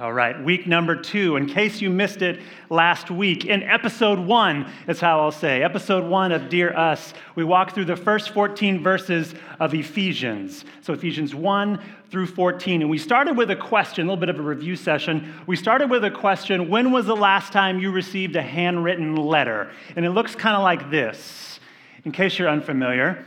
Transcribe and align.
All 0.00 0.14
right, 0.14 0.42
week 0.42 0.66
number 0.66 0.96
two. 0.96 1.36
In 1.36 1.44
case 1.46 1.82
you 1.82 1.90
missed 1.90 2.22
it 2.22 2.40
last 2.70 3.10
week, 3.10 3.44
in 3.44 3.62
episode 3.62 4.18
one, 4.18 4.72
that's 4.86 4.98
how 4.98 5.20
I'll 5.20 5.30
say, 5.30 5.62
episode 5.62 6.04
one 6.04 6.32
of 6.32 6.48
Dear 6.48 6.74
Us, 6.74 7.12
we 7.34 7.44
walked 7.44 7.74
through 7.74 7.84
the 7.84 7.96
first 7.96 8.30
14 8.30 8.82
verses 8.82 9.34
of 9.58 9.74
Ephesians. 9.74 10.64
So, 10.80 10.94
Ephesians 10.94 11.34
1 11.34 11.78
through 12.10 12.28
14. 12.28 12.80
And 12.80 12.90
we 12.90 12.96
started 12.96 13.36
with 13.36 13.50
a 13.50 13.56
question, 13.56 14.06
a 14.06 14.08
little 14.08 14.18
bit 14.18 14.30
of 14.30 14.38
a 14.38 14.42
review 14.42 14.74
session. 14.74 15.34
We 15.46 15.54
started 15.54 15.90
with 15.90 16.02
a 16.02 16.10
question 16.10 16.70
When 16.70 16.92
was 16.92 17.04
the 17.04 17.14
last 17.14 17.52
time 17.52 17.78
you 17.78 17.92
received 17.92 18.36
a 18.36 18.42
handwritten 18.42 19.16
letter? 19.16 19.70
And 19.96 20.06
it 20.06 20.12
looks 20.12 20.34
kind 20.34 20.56
of 20.56 20.62
like 20.62 20.90
this, 20.90 21.60
in 22.06 22.12
case 22.12 22.38
you're 22.38 22.48
unfamiliar. 22.48 23.26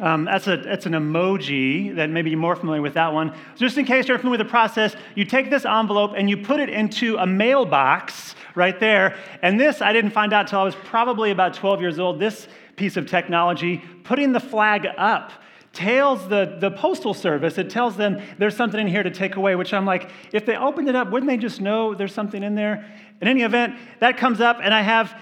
Um, 0.00 0.24
that's, 0.24 0.46
a, 0.46 0.56
that's 0.56 0.86
an 0.86 0.92
emoji 0.92 1.94
that 1.96 2.08
maybe 2.08 2.30
you're 2.30 2.38
more 2.38 2.56
familiar 2.56 2.80
with 2.80 2.94
that 2.94 3.12
one. 3.12 3.34
Just 3.56 3.76
in 3.76 3.84
case 3.84 4.08
you're 4.08 4.18
familiar 4.18 4.38
with 4.38 4.46
the 4.46 4.50
process, 4.50 4.96
you 5.14 5.24
take 5.24 5.50
this 5.50 5.66
envelope 5.66 6.12
and 6.16 6.30
you 6.30 6.38
put 6.38 6.60
it 6.60 6.70
into 6.70 7.16
a 7.18 7.26
mailbox 7.26 8.34
right 8.54 8.78
there. 8.80 9.16
And 9.42 9.60
this, 9.60 9.82
I 9.82 9.92
didn't 9.92 10.12
find 10.12 10.32
out 10.32 10.46
until 10.46 10.60
I 10.60 10.64
was 10.64 10.74
probably 10.74 11.30
about 11.30 11.54
12 11.54 11.80
years 11.80 11.98
old. 11.98 12.18
This 12.18 12.48
piece 12.76 12.96
of 12.96 13.06
technology, 13.06 13.82
putting 14.02 14.32
the 14.32 14.40
flag 14.40 14.86
up, 14.96 15.32
tells 15.72 16.28
the, 16.28 16.56
the 16.60 16.70
postal 16.70 17.14
service, 17.14 17.56
it 17.56 17.70
tells 17.70 17.96
them 17.96 18.20
there's 18.38 18.56
something 18.56 18.80
in 18.80 18.86
here 18.86 19.02
to 19.02 19.10
take 19.10 19.36
away, 19.36 19.54
which 19.54 19.72
I'm 19.72 19.86
like, 19.86 20.10
if 20.32 20.44
they 20.44 20.56
opened 20.56 20.88
it 20.88 20.96
up, 20.96 21.10
wouldn't 21.10 21.30
they 21.30 21.38
just 21.38 21.60
know 21.60 21.94
there's 21.94 22.12
something 22.12 22.42
in 22.42 22.54
there? 22.54 22.84
In 23.20 23.28
any 23.28 23.42
event, 23.42 23.76
that 24.00 24.16
comes 24.16 24.40
up, 24.40 24.58
and 24.62 24.74
I 24.74 24.82
have 24.82 25.18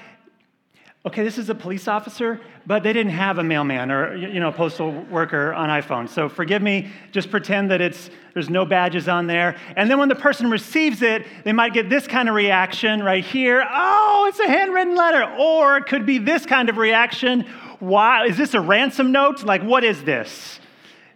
okay, 1.07 1.25
this 1.25 1.39
is 1.39 1.49
a 1.49 1.55
police 1.55 1.89
officer, 1.89 2.41
but 2.67 2.83
they 2.83 2.93
didn't 2.93 3.13
have 3.13 3.39
a 3.39 3.43
mailman 3.43 3.91
or 3.91 4.15
you 4.15 4.39
know, 4.39 4.49
a 4.49 4.53
postal 4.53 4.91
worker 5.05 5.55
on 5.55 5.71
iPhone. 5.71 6.09
So 6.09 6.29
forgive 6.29 6.61
me, 6.61 6.91
just 7.11 7.31
pretend 7.31 7.71
that 7.71 7.81
it's 7.81 8.11
there's 8.35 8.51
no 8.51 8.67
badges 8.67 9.09
on 9.09 9.27
there. 9.27 9.57
And 9.77 9.91
then 9.91 9.99
when 9.99 10.09
the 10.09 10.15
person 10.15 10.51
receives 10.51 11.03
it, 11.03 11.27
they 11.45 11.53
might 11.53 11.73
get 11.73 11.89
this 11.89 12.07
kind 12.07 12.29
of 12.29 12.35
reaction 12.35 13.03
right 13.03 13.25
here. 13.25 13.67
Oh, 13.69 14.27
it's 14.29 14.39
a 14.41 14.47
handwritten 14.47 14.95
letter. 14.95 15.25
Or 15.39 15.79
it 15.79 15.87
could 15.87 16.05
be 16.05 16.19
this 16.19 16.45
kind 16.45 16.69
of 16.69 16.77
reaction. 16.77 17.47
Why 17.79 18.27
is 18.27 18.37
this 18.37 18.53
a 18.55 18.61
ransom 18.61 19.11
note? 19.11 19.43
Like 19.43 19.63
what 19.63 19.85
is 19.85 20.05
this? 20.05 20.61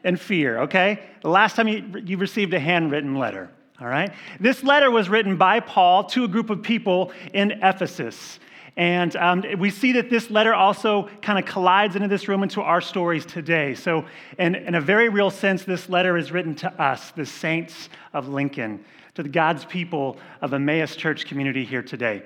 And 0.02 0.18
fear, 0.18 0.60
okay? 0.60 1.00
The 1.20 1.28
last 1.28 1.56
time 1.56 1.68
you, 1.68 2.02
you 2.04 2.16
received 2.16 2.52
a 2.54 2.58
handwritten 2.58 3.16
letter. 3.16 3.50
All 3.80 3.86
right? 3.86 4.12
This 4.40 4.62
letter 4.62 4.90
was 4.90 5.08
written 5.08 5.36
by 5.36 5.60
Paul 5.60 6.04
to 6.04 6.24
a 6.24 6.28
group 6.28 6.48
of 6.48 6.62
people 6.62 7.12
in 7.32 7.52
Ephesus. 7.62 8.38
And 8.76 9.14
um, 9.16 9.44
we 9.58 9.70
see 9.70 9.92
that 9.92 10.10
this 10.10 10.30
letter 10.30 10.52
also 10.52 11.08
kind 11.22 11.38
of 11.38 11.44
collides 11.44 11.94
into 11.94 12.08
this 12.08 12.26
room 12.26 12.42
into 12.42 12.60
our 12.60 12.80
stories 12.80 13.24
today. 13.24 13.74
So, 13.74 14.04
in, 14.36 14.56
in 14.56 14.74
a 14.74 14.80
very 14.80 15.08
real 15.08 15.30
sense, 15.30 15.62
this 15.62 15.88
letter 15.88 16.16
is 16.16 16.32
written 16.32 16.56
to 16.56 16.82
us, 16.82 17.12
the 17.12 17.24
saints 17.24 17.88
of 18.12 18.28
Lincoln, 18.28 18.84
to 19.14 19.22
the 19.22 19.28
God's 19.28 19.64
people 19.64 20.16
of 20.40 20.52
Emmaus 20.52 20.96
Church 20.96 21.26
community 21.26 21.64
here 21.64 21.82
today. 21.82 22.24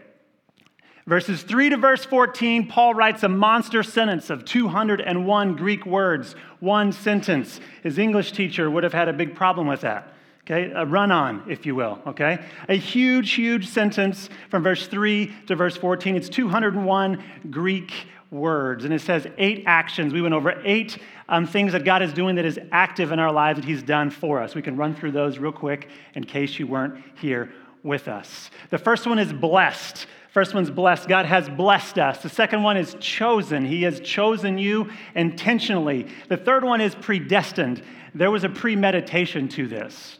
Verses 1.06 1.42
3 1.42 1.70
to 1.70 1.76
verse 1.76 2.04
14, 2.04 2.66
Paul 2.66 2.94
writes 2.94 3.22
a 3.22 3.28
monster 3.28 3.82
sentence 3.82 4.30
of 4.30 4.44
201 4.44 5.56
Greek 5.56 5.84
words, 5.86 6.34
one 6.60 6.92
sentence. 6.92 7.60
His 7.82 7.98
English 7.98 8.32
teacher 8.32 8.70
would 8.70 8.84
have 8.84 8.92
had 8.92 9.08
a 9.08 9.12
big 9.12 9.34
problem 9.34 9.66
with 9.66 9.82
that 9.82 10.14
okay? 10.50 10.72
A 10.74 10.86
run 10.86 11.12
on, 11.12 11.44
if 11.48 11.66
you 11.66 11.74
will, 11.74 11.98
okay? 12.06 12.38
A 12.68 12.76
huge, 12.76 13.32
huge 13.32 13.68
sentence 13.68 14.30
from 14.48 14.62
verse 14.62 14.86
3 14.86 15.32
to 15.46 15.56
verse 15.56 15.76
14. 15.76 16.16
It's 16.16 16.28
201 16.28 17.22
Greek 17.50 17.92
words, 18.30 18.84
and 18.84 18.92
it 18.92 19.00
says 19.00 19.26
eight 19.36 19.64
actions. 19.66 20.12
We 20.12 20.22
went 20.22 20.34
over 20.34 20.60
eight 20.64 20.98
um, 21.28 21.46
things 21.46 21.72
that 21.72 21.84
God 21.84 22.02
is 22.02 22.12
doing 22.12 22.36
that 22.36 22.44
is 22.44 22.58
active 22.72 23.12
in 23.12 23.18
our 23.18 23.32
lives 23.32 23.60
that 23.60 23.66
He's 23.66 23.82
done 23.82 24.10
for 24.10 24.42
us. 24.42 24.54
We 24.54 24.62
can 24.62 24.76
run 24.76 24.94
through 24.94 25.12
those 25.12 25.38
real 25.38 25.52
quick 25.52 25.88
in 26.14 26.24
case 26.24 26.58
you 26.58 26.66
weren't 26.66 27.02
here 27.20 27.52
with 27.82 28.08
us. 28.08 28.50
The 28.70 28.78
first 28.78 29.06
one 29.06 29.18
is 29.18 29.32
blessed. 29.32 30.06
First 30.30 30.54
one's 30.54 30.70
blessed. 30.70 31.08
God 31.08 31.26
has 31.26 31.48
blessed 31.48 31.98
us. 31.98 32.22
The 32.22 32.28
second 32.28 32.62
one 32.62 32.76
is 32.76 32.96
chosen. 33.00 33.64
He 33.64 33.82
has 33.82 34.00
chosen 34.00 34.58
you 34.58 34.90
intentionally. 35.14 36.06
The 36.28 36.36
third 36.36 36.64
one 36.64 36.80
is 36.80 36.94
predestined. 36.94 37.82
There 38.14 38.30
was 38.30 38.44
a 38.44 38.48
premeditation 38.48 39.48
to 39.50 39.66
this. 39.66 40.18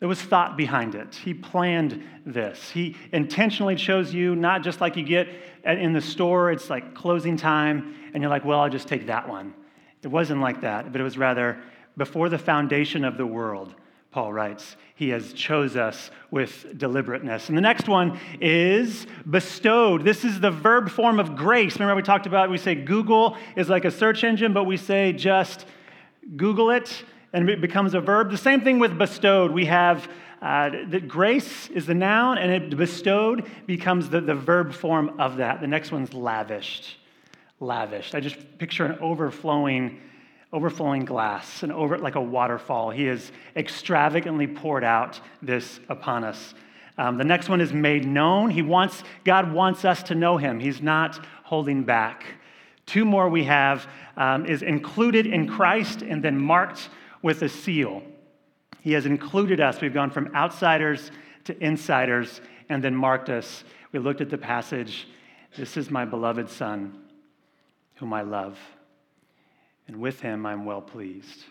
There 0.00 0.08
was 0.08 0.22
thought 0.22 0.56
behind 0.56 0.94
it. 0.94 1.14
He 1.14 1.34
planned 1.34 2.02
this. 2.24 2.70
He 2.70 2.96
intentionally 3.12 3.74
chose 3.74 4.14
you, 4.14 4.36
not 4.36 4.62
just 4.62 4.80
like 4.80 4.96
you 4.96 5.02
get 5.02 5.28
in 5.64 5.92
the 5.92 6.00
store, 6.00 6.52
it's 6.52 6.70
like 6.70 6.94
closing 6.94 7.36
time, 7.36 7.94
and 8.14 8.22
you're 8.22 8.30
like, 8.30 8.44
well, 8.44 8.60
I'll 8.60 8.70
just 8.70 8.86
take 8.86 9.06
that 9.08 9.28
one. 9.28 9.54
It 10.02 10.08
wasn't 10.08 10.40
like 10.40 10.60
that, 10.60 10.92
but 10.92 11.00
it 11.00 11.04
was 11.04 11.18
rather 11.18 11.60
before 11.96 12.28
the 12.28 12.38
foundation 12.38 13.04
of 13.04 13.16
the 13.16 13.26
world, 13.26 13.74
Paul 14.12 14.32
writes, 14.32 14.76
he 14.94 15.08
has 15.10 15.32
chose 15.32 15.76
us 15.76 16.10
with 16.30 16.78
deliberateness. 16.78 17.48
And 17.48 17.58
the 17.58 17.62
next 17.62 17.88
one 17.88 18.18
is 18.40 19.06
bestowed. 19.28 20.04
This 20.04 20.24
is 20.24 20.40
the 20.40 20.50
verb 20.50 20.88
form 20.88 21.20
of 21.20 21.36
grace. 21.36 21.74
Remember 21.74 21.96
we 21.96 22.02
talked 22.02 22.26
about, 22.26 22.50
we 22.50 22.56
say 22.56 22.74
Google 22.74 23.36
is 23.56 23.68
like 23.68 23.84
a 23.84 23.90
search 23.90 24.24
engine, 24.24 24.52
but 24.52 24.64
we 24.64 24.76
say 24.76 25.12
just 25.12 25.66
Google 26.36 26.70
it 26.70 27.04
and 27.38 27.48
it 27.48 27.60
becomes 27.60 27.94
a 27.94 28.00
verb. 28.00 28.32
The 28.32 28.36
same 28.36 28.62
thing 28.62 28.80
with 28.80 28.98
bestowed. 28.98 29.52
We 29.52 29.66
have 29.66 30.08
uh, 30.42 30.70
that 30.88 31.06
grace 31.06 31.68
is 31.68 31.86
the 31.86 31.94
noun, 31.94 32.36
and 32.36 32.50
it 32.50 32.76
bestowed 32.76 33.48
becomes 33.64 34.08
the, 34.08 34.20
the 34.20 34.34
verb 34.34 34.72
form 34.72 35.20
of 35.20 35.36
that. 35.36 35.60
The 35.60 35.68
next 35.68 35.92
one's 35.92 36.12
lavished. 36.12 36.96
Lavished. 37.60 38.16
I 38.16 38.20
just 38.20 38.58
picture 38.58 38.84
an 38.84 38.98
overflowing, 38.98 40.00
overflowing 40.52 41.04
glass, 41.04 41.62
and 41.62 41.70
over 41.70 41.96
like 41.98 42.16
a 42.16 42.20
waterfall. 42.20 42.90
He 42.90 43.04
has 43.04 43.30
extravagantly 43.54 44.48
poured 44.48 44.82
out 44.82 45.20
this 45.40 45.78
upon 45.88 46.24
us. 46.24 46.54
Um, 46.96 47.18
the 47.18 47.24
next 47.24 47.48
one 47.48 47.60
is 47.60 47.72
made 47.72 48.04
known. 48.04 48.50
He 48.50 48.62
wants 48.62 49.04
God 49.24 49.52
wants 49.52 49.84
us 49.84 50.02
to 50.04 50.16
know 50.16 50.38
Him. 50.38 50.58
He's 50.58 50.82
not 50.82 51.24
holding 51.44 51.84
back. 51.84 52.24
Two 52.84 53.04
more 53.04 53.28
we 53.28 53.44
have 53.44 53.86
um, 54.16 54.44
is 54.44 54.62
included 54.62 55.26
in 55.26 55.46
Christ 55.46 56.02
and 56.02 56.24
then 56.24 56.36
marked 56.36 56.88
with 57.22 57.42
a 57.42 57.48
seal. 57.48 58.02
He 58.80 58.92
has 58.92 59.06
included 59.06 59.60
us. 59.60 59.80
We've 59.80 59.94
gone 59.94 60.10
from 60.10 60.34
outsiders 60.34 61.10
to 61.44 61.64
insiders 61.64 62.40
and 62.68 62.82
then 62.82 62.94
marked 62.94 63.28
us. 63.28 63.64
We 63.92 63.98
looked 63.98 64.20
at 64.20 64.30
the 64.30 64.38
passage 64.38 65.08
This 65.56 65.76
is 65.76 65.90
my 65.90 66.04
beloved 66.04 66.48
Son, 66.48 66.98
whom 67.94 68.12
I 68.12 68.22
love, 68.22 68.58
and 69.86 69.96
with 69.96 70.20
him 70.20 70.44
I'm 70.44 70.64
well 70.64 70.82
pleased. 70.82 71.44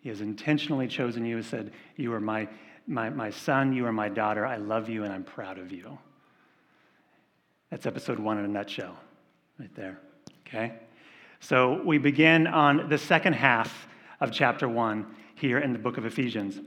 He 0.00 0.08
has 0.08 0.20
intentionally 0.20 0.88
chosen 0.88 1.24
you 1.24 1.36
and 1.36 1.44
said, 1.44 1.72
You 1.96 2.12
are 2.14 2.20
my, 2.20 2.48
my, 2.86 3.10
my 3.10 3.30
son, 3.30 3.72
you 3.72 3.84
are 3.86 3.92
my 3.92 4.08
daughter. 4.08 4.46
I 4.46 4.56
love 4.56 4.88
you 4.88 5.04
and 5.04 5.12
I'm 5.12 5.24
proud 5.24 5.58
of 5.58 5.72
you. 5.72 5.98
That's 7.70 7.86
episode 7.86 8.18
one 8.18 8.38
in 8.38 8.44
a 8.44 8.48
nutshell, 8.48 8.96
right 9.58 9.74
there. 9.74 9.98
Okay? 10.46 10.74
So 11.40 11.82
we 11.84 11.98
begin 11.98 12.46
on 12.46 12.88
the 12.88 12.98
second 12.98 13.34
half 13.34 13.88
of 14.20 14.32
chapter 14.32 14.68
1 14.68 15.06
here 15.34 15.58
in 15.58 15.72
the 15.72 15.78
book 15.78 15.96
of 15.96 16.04
Ephesians. 16.04 16.60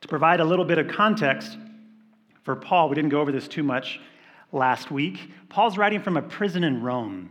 To 0.00 0.08
provide 0.08 0.40
a 0.40 0.44
little 0.44 0.64
bit 0.64 0.78
of 0.78 0.88
context 0.88 1.58
for 2.42 2.56
Paul, 2.56 2.88
we 2.88 2.94
didn't 2.94 3.10
go 3.10 3.20
over 3.20 3.32
this 3.32 3.48
too 3.48 3.62
much 3.62 4.00
last 4.52 4.90
week. 4.90 5.30
Paul's 5.48 5.76
writing 5.76 6.00
from 6.00 6.16
a 6.16 6.22
prison 6.22 6.64
in 6.64 6.82
Rome. 6.82 7.30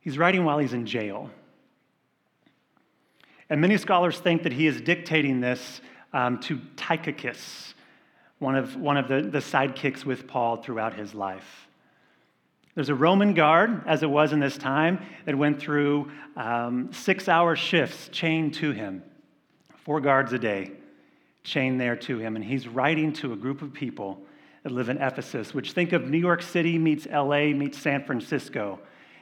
He's 0.00 0.16
writing 0.16 0.44
while 0.44 0.58
he's 0.58 0.72
in 0.72 0.86
jail. 0.86 1.30
And 3.50 3.60
many 3.60 3.76
scholars 3.76 4.18
think 4.18 4.44
that 4.44 4.52
he 4.52 4.66
is 4.66 4.80
dictating 4.80 5.40
this 5.40 5.80
um, 6.12 6.38
to 6.40 6.60
Tychicus, 6.76 7.74
one 8.38 8.56
of, 8.56 8.76
one 8.76 8.96
of 8.96 9.08
the, 9.08 9.22
the 9.22 9.38
sidekicks 9.38 10.04
with 10.04 10.26
Paul 10.26 10.56
throughout 10.56 10.94
his 10.94 11.14
life. 11.14 11.68
There's 12.80 12.88
a 12.88 12.94
Roman 12.94 13.34
guard, 13.34 13.82
as 13.86 14.02
it 14.02 14.08
was 14.08 14.32
in 14.32 14.40
this 14.40 14.56
time, 14.56 15.04
that 15.26 15.36
went 15.36 15.60
through 15.60 16.10
um, 16.34 16.90
six 16.94 17.28
hour 17.28 17.54
shifts 17.54 18.08
chained 18.08 18.54
to 18.54 18.72
him, 18.72 19.02
four 19.84 20.00
guards 20.00 20.32
a 20.32 20.38
day 20.38 20.72
chained 21.44 21.78
there 21.78 21.94
to 21.96 22.16
him. 22.16 22.36
And 22.36 22.42
he's 22.42 22.66
writing 22.66 23.12
to 23.12 23.34
a 23.34 23.36
group 23.36 23.60
of 23.60 23.74
people 23.74 24.22
that 24.62 24.72
live 24.72 24.88
in 24.88 24.96
Ephesus, 24.96 25.52
which 25.52 25.72
think 25.72 25.92
of 25.92 26.08
New 26.08 26.16
York 26.16 26.40
City 26.40 26.78
meets 26.78 27.04
LA 27.04 27.48
meets 27.48 27.76
San 27.76 28.02
Francisco 28.02 28.78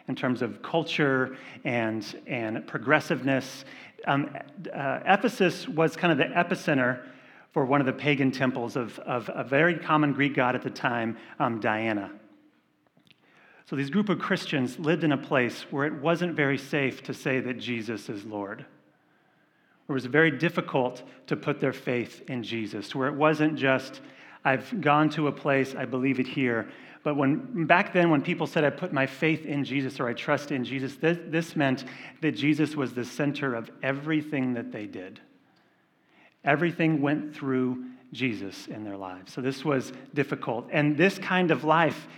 in 0.07 0.15
terms 0.15 0.41
of 0.41 0.63
culture 0.63 1.37
and, 1.65 2.07
and 2.29 2.65
progressiveness. 2.65 3.65
Um, 4.07 4.31
uh, 4.73 5.01
Ephesus 5.05 5.67
was 5.67 5.97
kind 5.97 6.13
of 6.13 6.19
the 6.19 6.33
epicenter 6.33 7.03
for 7.51 7.65
one 7.65 7.81
of 7.81 7.89
the 7.89 7.93
pagan 7.93 8.31
temples 8.31 8.77
of, 8.77 9.01
of 9.01 9.29
a 9.35 9.43
very 9.43 9.77
common 9.77 10.13
Greek 10.13 10.37
god 10.37 10.55
at 10.55 10.63
the 10.63 10.71
time, 10.71 11.17
um, 11.41 11.59
Diana. 11.59 12.13
So 13.69 13.77
these 13.77 13.91
group 13.91 14.09
of 14.09 14.19
Christians 14.19 14.79
lived 14.79 15.05
in 15.05 15.13
a 15.13 15.19
place 15.19 15.67
where 15.71 15.85
it 15.85 15.93
wasn't 15.93 16.35
very 16.35 16.57
safe 16.57 17.03
to 17.03 17.13
say 17.13 17.39
that 17.41 17.59
Jesus 17.59 18.09
is 18.09 18.25
Lord. 18.25 18.65
Where 19.85 19.95
it 19.95 20.01
was 20.01 20.07
very 20.07 20.31
difficult 20.31 21.03
to 21.27 21.37
put 21.37 21.61
their 21.61 21.75
faith 21.75 22.23
in 22.31 22.43
Jesus, 22.43 22.95
where 22.95 23.09
it 23.09 23.15
wasn't 23.15 23.57
just, 23.57 24.01
I've 24.43 24.81
gone 24.81 25.11
to 25.11 25.27
a 25.27 25.33
place, 25.33 25.75
I 25.75 25.85
believe 25.85 26.19
it 26.19 26.27
here. 26.27 26.71
But 27.03 27.19
when 27.19 27.67
back 27.67 27.93
then, 27.93 28.09
when 28.09 28.23
people 28.23 28.47
said 28.47 28.65
I 28.65 28.71
put 28.71 28.95
my 28.95 29.05
faith 29.05 29.45
in 29.45 29.65
Jesus 29.65 30.01
or 30.01 30.09
I 30.09 30.15
trust 30.15 30.51
in 30.51 30.65
Jesus, 30.65 30.97
this, 30.97 31.19
this 31.27 31.55
meant 31.55 31.85
that 32.23 32.33
Jesus 32.33 32.75
was 32.75 32.95
the 32.95 33.05
center 33.05 33.55
of 33.55 33.71
everything 33.83 34.55
that 34.55 34.73
they 34.73 34.87
did. 34.87 35.21
Everything 36.43 37.03
went 37.03 37.37
through 37.37 37.85
Jesus 38.15 38.67
in 38.69 38.83
their 38.83 38.97
lives. 38.97 39.31
So 39.31 39.43
this 39.43 39.63
was 39.63 39.93
difficult. 40.15 40.67
And 40.73 40.97
this 40.97 41.19
kind 41.19 41.51
of 41.51 41.65
life 41.65 42.09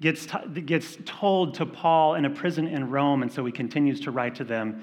gets, 0.00 0.26
t- 0.26 0.60
gets 0.62 0.98
told 1.04 1.54
to 1.54 1.66
Paul 1.66 2.14
in 2.14 2.24
a 2.24 2.30
prison 2.30 2.66
in 2.66 2.90
Rome, 2.90 3.22
and 3.22 3.32
so 3.32 3.44
he 3.44 3.52
continues 3.52 4.00
to 4.00 4.10
write 4.10 4.36
to 4.36 4.44
them 4.44 4.82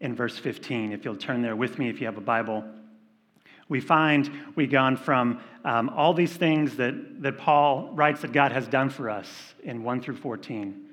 in 0.00 0.14
verse 0.14 0.38
15. 0.38 0.92
If 0.92 1.04
you'll 1.04 1.16
turn 1.16 1.42
there 1.42 1.56
with 1.56 1.78
me, 1.78 1.88
if 1.88 2.00
you 2.00 2.06
have 2.06 2.18
a 2.18 2.22
Bible. 2.22 2.64
We 3.68 3.80
find 3.80 4.30
we've 4.54 4.70
gone 4.70 4.96
from 4.96 5.40
um, 5.64 5.88
all 5.90 6.12
these 6.12 6.32
things 6.36 6.76
that, 6.76 7.22
that 7.22 7.38
Paul 7.38 7.90
writes 7.94 8.20
that 8.22 8.32
God 8.32 8.52
has 8.52 8.66
done 8.66 8.90
for 8.90 9.08
us 9.08 9.54
in 9.62 9.82
1 9.82 10.02
through 10.02 10.16
14. 10.16 10.88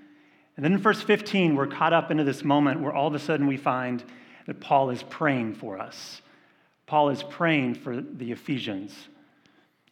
And 0.56 0.66
then 0.66 0.74
in 0.74 0.80
verse 0.80 1.02
15, 1.02 1.56
we're 1.56 1.68
caught 1.68 1.94
up 1.94 2.12
into 2.12 2.24
this 2.24 2.44
moment 2.44 2.82
where 2.82 2.94
all 2.94 3.08
of 3.08 3.16
a 3.16 3.20
sudden 3.20 3.48
we 3.48 3.58
find 3.58 4.04
that 4.46 4.60
Paul 4.60 4.92
is 4.92 5.04
praying 5.04 5.56
for 5.56 5.80
us. 5.80 6.22
Paul 6.86 7.10
is 7.10 7.24
praying 7.24 7.76
for 7.76 8.02
the 8.02 8.32
Ephesians. 8.32 8.94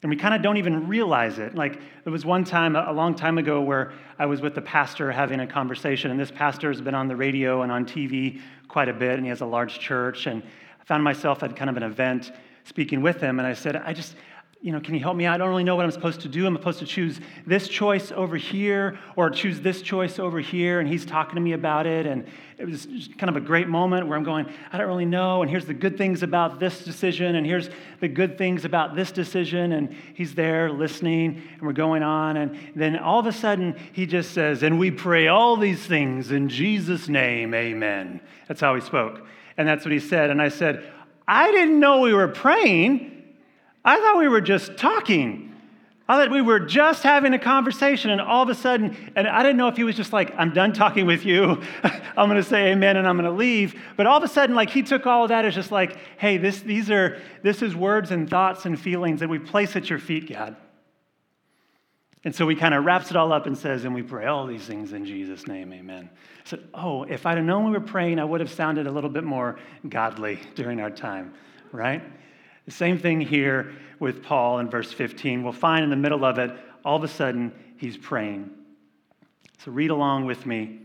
And 0.03 0.11
we 0.11 0.15
kind 0.15 0.35
of 0.35 0.43
don't 0.43 0.57
even 0.57 0.87
realize 0.87 1.39
it. 1.39 1.55
Like, 1.55 1.79
there 2.03 2.13
was 2.13 2.23
one 2.23 2.43
time, 2.43 2.75
a 2.75 2.91
long 2.91 3.15
time 3.15 3.37
ago, 3.39 3.61
where 3.61 3.93
I 4.19 4.27
was 4.27 4.41
with 4.41 4.53
the 4.53 4.61
pastor 4.61 5.11
having 5.11 5.39
a 5.39 5.47
conversation, 5.47 6.11
and 6.11 6.19
this 6.19 6.29
pastor 6.29 6.71
has 6.71 6.81
been 6.81 6.93
on 6.93 7.07
the 7.07 7.15
radio 7.15 7.63
and 7.63 7.71
on 7.71 7.85
TV 7.85 8.41
quite 8.67 8.89
a 8.89 8.93
bit, 8.93 9.15
and 9.15 9.23
he 9.23 9.29
has 9.29 9.41
a 9.41 9.45
large 9.45 9.79
church. 9.79 10.27
And 10.27 10.43
I 10.79 10.83
found 10.83 11.03
myself 11.03 11.41
at 11.41 11.55
kind 11.55 11.69
of 11.69 11.77
an 11.77 11.83
event 11.83 12.31
speaking 12.63 13.01
with 13.01 13.19
him, 13.21 13.39
and 13.39 13.47
I 13.47 13.53
said, 13.53 13.75
I 13.75 13.93
just, 13.93 14.15
you 14.59 14.71
know, 14.71 14.79
can 14.79 14.95
you 14.95 14.99
help 14.99 15.15
me? 15.15 15.27
I 15.27 15.37
don't 15.37 15.49
really 15.49 15.63
know 15.63 15.75
what 15.75 15.85
I'm 15.85 15.91
supposed 15.91 16.21
to 16.21 16.27
do. 16.27 16.47
I'm 16.47 16.55
supposed 16.55 16.79
to 16.79 16.85
choose 16.85 17.19
this 17.45 17.67
choice 17.67 18.11
over 18.11 18.37
here 18.37 18.97
or 19.15 19.29
choose 19.29 19.61
this 19.61 19.83
choice 19.83 20.17
over 20.17 20.39
here. 20.39 20.79
And 20.79 20.89
he's 20.89 21.05
talking 21.05 21.35
to 21.35 21.41
me 21.41 21.53
about 21.53 21.85
it. 21.85 22.07
And 22.07 22.25
it 22.57 22.65
was 22.65 22.87
kind 23.19 23.29
of 23.29 23.35
a 23.35 23.39
great 23.39 23.67
moment 23.67 24.07
where 24.07 24.17
I'm 24.17 24.23
going, 24.23 24.47
I 24.71 24.79
don't 24.79 24.87
really 24.87 25.05
know. 25.05 25.43
And 25.43 25.49
here's 25.49 25.67
the 25.67 25.75
good 25.75 25.95
things 25.95 26.23
about 26.23 26.59
this 26.59 26.83
decision. 26.83 27.35
And 27.35 27.45
here's 27.45 27.69
the 27.99 28.07
good 28.07 28.39
things 28.39 28.65
about 28.65 28.95
this 28.95 29.11
decision. 29.11 29.73
And 29.73 29.95
he's 30.15 30.33
there 30.33 30.71
listening 30.71 31.43
and 31.53 31.61
we're 31.61 31.73
going 31.73 32.01
on. 32.01 32.37
And 32.37 32.57
then 32.75 32.97
all 32.97 33.19
of 33.19 33.27
a 33.27 33.33
sudden 33.33 33.75
he 33.93 34.07
just 34.07 34.31
says, 34.31 34.63
And 34.63 34.79
we 34.79 34.89
pray 34.89 35.27
all 35.27 35.55
these 35.55 35.85
things 35.85 36.31
in 36.31 36.49
Jesus' 36.49 37.07
name, 37.07 37.53
amen. 37.53 38.21
That's 38.47 38.61
how 38.61 38.73
he 38.73 38.81
spoke. 38.81 39.23
And 39.55 39.67
that's 39.67 39.85
what 39.85 39.91
he 39.91 39.99
said. 39.99 40.31
And 40.31 40.41
I 40.41 40.49
said, 40.49 40.91
I 41.27 41.51
didn't 41.51 41.79
know 41.79 42.01
we 42.01 42.13
were 42.13 42.27
praying. 42.27 43.16
I 43.87 44.01
thought 44.01 44.17
we 44.17 44.27
were 44.27 44.41
just 44.41 44.75
talking. 44.75 45.55
I 46.09 46.17
thought 46.17 46.29
we 46.29 46.41
were 46.41 46.59
just 46.59 47.03
having 47.03 47.33
a 47.33 47.39
conversation, 47.39 48.11
and 48.11 48.19
all 48.19 48.43
of 48.43 48.49
a 48.49 48.55
sudden, 48.55 48.97
and 49.15 49.25
I 49.25 49.43
didn't 49.43 49.55
know 49.55 49.69
if 49.69 49.77
he 49.77 49.85
was 49.85 49.95
just 49.95 50.11
like, 50.11 50.33
I'm 50.37 50.53
done 50.53 50.73
talking 50.73 51.05
with 51.05 51.25
you. 51.25 51.61
I'm 51.83 52.27
going 52.27 52.35
to 52.35 52.43
say 52.43 52.73
amen 52.73 52.97
and 52.97 53.07
I'm 53.07 53.15
going 53.15 53.29
to 53.29 53.37
leave. 53.37 53.81
But 53.95 54.05
all 54.05 54.17
of 54.17 54.23
a 54.23 54.27
sudden, 54.27 54.55
like, 54.55 54.69
he 54.69 54.83
took 54.83 55.07
all 55.07 55.23
of 55.23 55.29
that 55.29 55.45
as 55.45 55.55
just 55.55 55.71
like, 55.71 55.97
hey, 56.17 56.37
this, 56.37 56.59
these 56.59 56.91
are, 56.91 57.21
this 57.43 57.61
is 57.61 57.75
words 57.77 58.11
and 58.11 58.29
thoughts 58.29 58.65
and 58.65 58.77
feelings 58.77 59.21
that 59.21 59.29
we 59.29 59.39
place 59.39 59.75
at 59.77 59.89
your 59.89 59.99
feet, 59.99 60.29
God. 60.29 60.57
And 62.25 62.35
so 62.35 62.45
he 62.49 62.57
kind 62.57 62.73
of 62.73 62.83
wraps 62.83 63.09
it 63.09 63.15
all 63.15 63.31
up 63.31 63.45
and 63.45 63.57
says, 63.57 63.85
and 63.85 63.95
we 63.95 64.01
pray 64.01 64.25
all 64.25 64.47
these 64.47 64.63
things 64.63 64.91
in 64.91 65.05
Jesus' 65.05 65.47
name, 65.47 65.71
amen. 65.71 66.09
I 66.13 66.49
said, 66.49 66.67
oh, 66.73 67.03
if 67.03 67.25
I'd 67.25 67.37
have 67.37 67.45
known 67.45 67.65
we 67.65 67.71
were 67.71 67.79
praying, 67.79 68.19
I 68.19 68.25
would 68.25 68.41
have 68.41 68.51
sounded 68.51 68.85
a 68.85 68.91
little 68.91 69.09
bit 69.09 69.23
more 69.23 69.59
godly 69.87 70.39
during 70.55 70.81
our 70.81 70.89
time, 70.89 71.33
right? 71.71 72.01
The 72.67 72.73
same 72.73 72.99
thing 72.99 73.21
here 73.21 73.71
with 73.97 74.21
Paul 74.21 74.59
in 74.59 74.69
verse 74.69 74.91
15. 74.91 75.41
We'll 75.41 75.53
find 75.53 75.85
in 75.85 75.89
the 75.89 75.95
middle 75.95 76.25
of 76.25 76.37
it, 76.37 76.51
all 76.83 76.97
of 76.97 77.03
a 77.03 77.07
sudden, 77.07 77.53
he's 77.77 77.95
praying. 77.95 78.51
So 79.59 79.71
read 79.71 79.89
along 79.89 80.25
with 80.25 80.45
me. 80.45 80.81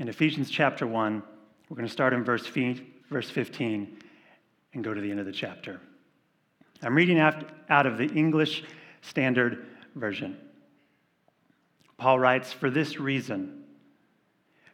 In 0.00 0.08
Ephesians 0.08 0.50
chapter 0.50 0.86
1, 0.86 1.22
we're 1.68 1.76
going 1.76 1.86
to 1.86 1.92
start 1.92 2.14
in 2.14 2.24
verse 2.24 2.46
15 2.46 3.98
and 4.72 4.84
go 4.84 4.94
to 4.94 5.00
the 5.00 5.10
end 5.10 5.20
of 5.20 5.26
the 5.26 5.32
chapter. 5.32 5.80
I'm 6.82 6.94
reading 6.94 7.18
out 7.18 7.86
of 7.86 7.98
the 7.98 8.06
English 8.06 8.64
Standard 9.02 9.66
Version. 9.94 10.38
Paul 11.98 12.18
writes, 12.18 12.52
For 12.52 12.70
this 12.70 12.98
reason, 12.98 13.64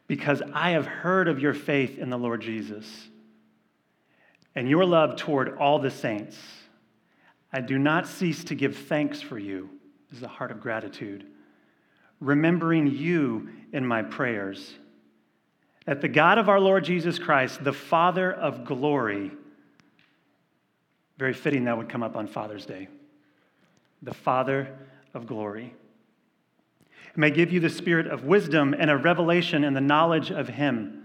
because 0.07 0.41
I 0.53 0.71
have 0.71 0.85
heard 0.85 1.27
of 1.27 1.39
your 1.39 1.53
faith 1.53 1.97
in 1.97 2.09
the 2.09 2.17
Lord 2.17 2.41
Jesus 2.41 3.09
and 4.55 4.69
your 4.69 4.85
love 4.85 5.17
toward 5.17 5.57
all 5.57 5.79
the 5.79 5.91
saints. 5.91 6.37
I 7.51 7.61
do 7.61 7.77
not 7.77 8.07
cease 8.07 8.43
to 8.45 8.55
give 8.55 8.77
thanks 8.77 9.21
for 9.21 9.37
you. 9.37 9.69
This 10.09 10.19
is 10.19 10.23
a 10.23 10.29
heart 10.29 10.51
of 10.51 10.61
gratitude. 10.61 11.25
Remembering 12.19 12.87
you 12.87 13.49
in 13.73 13.85
my 13.85 14.01
prayers, 14.01 14.73
that 15.85 16.01
the 16.01 16.07
God 16.07 16.37
of 16.37 16.49
our 16.49 16.59
Lord 16.59 16.83
Jesus 16.85 17.19
Christ, 17.19 17.63
the 17.63 17.73
Father 17.73 18.31
of 18.31 18.65
glory, 18.65 19.31
very 21.17 21.33
fitting 21.33 21.65
that 21.65 21.77
would 21.77 21.89
come 21.89 22.03
up 22.03 22.15
on 22.15 22.27
Father's 22.27 22.65
Day, 22.65 22.87
the 24.01 24.13
Father 24.13 24.77
of 25.13 25.27
glory, 25.27 25.73
may 27.15 27.31
give 27.31 27.51
you 27.51 27.59
the 27.59 27.69
spirit 27.69 28.07
of 28.07 28.25
wisdom 28.25 28.75
and 28.77 28.89
a 28.89 28.97
revelation 28.97 29.63
in 29.63 29.73
the 29.73 29.81
knowledge 29.81 30.31
of 30.31 30.49
Him 30.49 31.04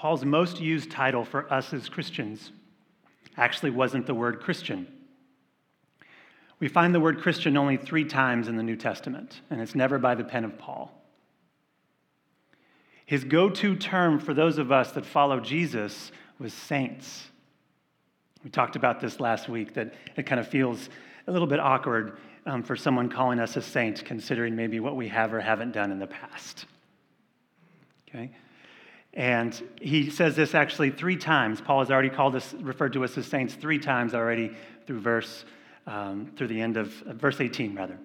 Paul's 0.00 0.24
most 0.24 0.62
used 0.62 0.90
title 0.90 1.26
for 1.26 1.52
us 1.52 1.74
as 1.74 1.90
Christians 1.90 2.52
actually 3.36 3.68
wasn't 3.68 4.06
the 4.06 4.14
word 4.14 4.40
Christian. 4.40 4.86
We 6.58 6.68
find 6.68 6.94
the 6.94 7.00
word 7.00 7.20
Christian 7.20 7.54
only 7.58 7.76
three 7.76 8.06
times 8.06 8.48
in 8.48 8.56
the 8.56 8.62
New 8.62 8.76
Testament, 8.76 9.42
and 9.50 9.60
it's 9.60 9.74
never 9.74 9.98
by 9.98 10.14
the 10.14 10.24
pen 10.24 10.46
of 10.46 10.56
Paul. 10.56 10.90
His 13.04 13.24
go 13.24 13.50
to 13.50 13.76
term 13.76 14.18
for 14.18 14.32
those 14.32 14.56
of 14.56 14.72
us 14.72 14.92
that 14.92 15.04
follow 15.04 15.38
Jesus 15.38 16.12
was 16.38 16.54
saints. 16.54 17.28
We 18.42 18.48
talked 18.48 18.76
about 18.76 19.02
this 19.02 19.20
last 19.20 19.50
week, 19.50 19.74
that 19.74 19.92
it 20.16 20.24
kind 20.24 20.40
of 20.40 20.48
feels 20.48 20.88
a 21.26 21.30
little 21.30 21.46
bit 21.46 21.60
awkward 21.60 22.16
um, 22.46 22.62
for 22.62 22.74
someone 22.74 23.10
calling 23.10 23.38
us 23.38 23.54
a 23.58 23.60
saint, 23.60 24.02
considering 24.06 24.56
maybe 24.56 24.80
what 24.80 24.96
we 24.96 25.08
have 25.08 25.34
or 25.34 25.40
haven't 25.40 25.72
done 25.72 25.92
in 25.92 25.98
the 25.98 26.06
past. 26.06 26.64
Okay? 28.08 28.30
And 29.14 29.60
he 29.80 30.08
says 30.10 30.36
this 30.36 30.54
actually 30.54 30.90
three 30.90 31.16
times. 31.16 31.60
Paul 31.60 31.80
has 31.80 31.90
already 31.90 32.10
called 32.10 32.36
us, 32.36 32.54
referred 32.54 32.92
to 32.92 33.04
us 33.04 33.18
as 33.18 33.26
saints 33.26 33.54
three 33.54 33.78
times 33.78 34.14
already 34.14 34.52
through 34.86 35.00
verse, 35.00 35.44
um, 35.86 36.30
through 36.36 36.46
the 36.46 36.60
end 36.60 36.76
of 36.76 37.02
uh, 37.02 37.12
verse 37.14 37.40
18, 37.40 37.74
rather. 37.74 37.98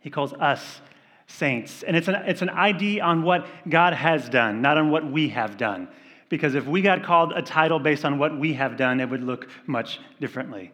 He 0.00 0.10
calls 0.10 0.32
us 0.34 0.80
saints. 1.26 1.82
And 1.82 1.96
it's 1.96 2.06
an, 2.06 2.14
it's 2.14 2.42
an 2.42 2.50
ID 2.50 3.00
on 3.00 3.24
what 3.24 3.46
God 3.68 3.94
has 3.94 4.28
done, 4.28 4.62
not 4.62 4.78
on 4.78 4.90
what 4.90 5.10
we 5.10 5.30
have 5.30 5.56
done. 5.56 5.88
Because 6.28 6.54
if 6.54 6.66
we 6.66 6.82
got 6.82 7.02
called 7.02 7.32
a 7.32 7.42
title 7.42 7.78
based 7.78 8.04
on 8.04 8.18
what 8.18 8.38
we 8.38 8.54
have 8.54 8.76
done, 8.76 9.00
it 9.00 9.08
would 9.08 9.22
look 9.22 9.48
much 9.66 10.00
differently, 10.20 10.72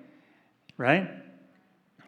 right? 0.76 1.10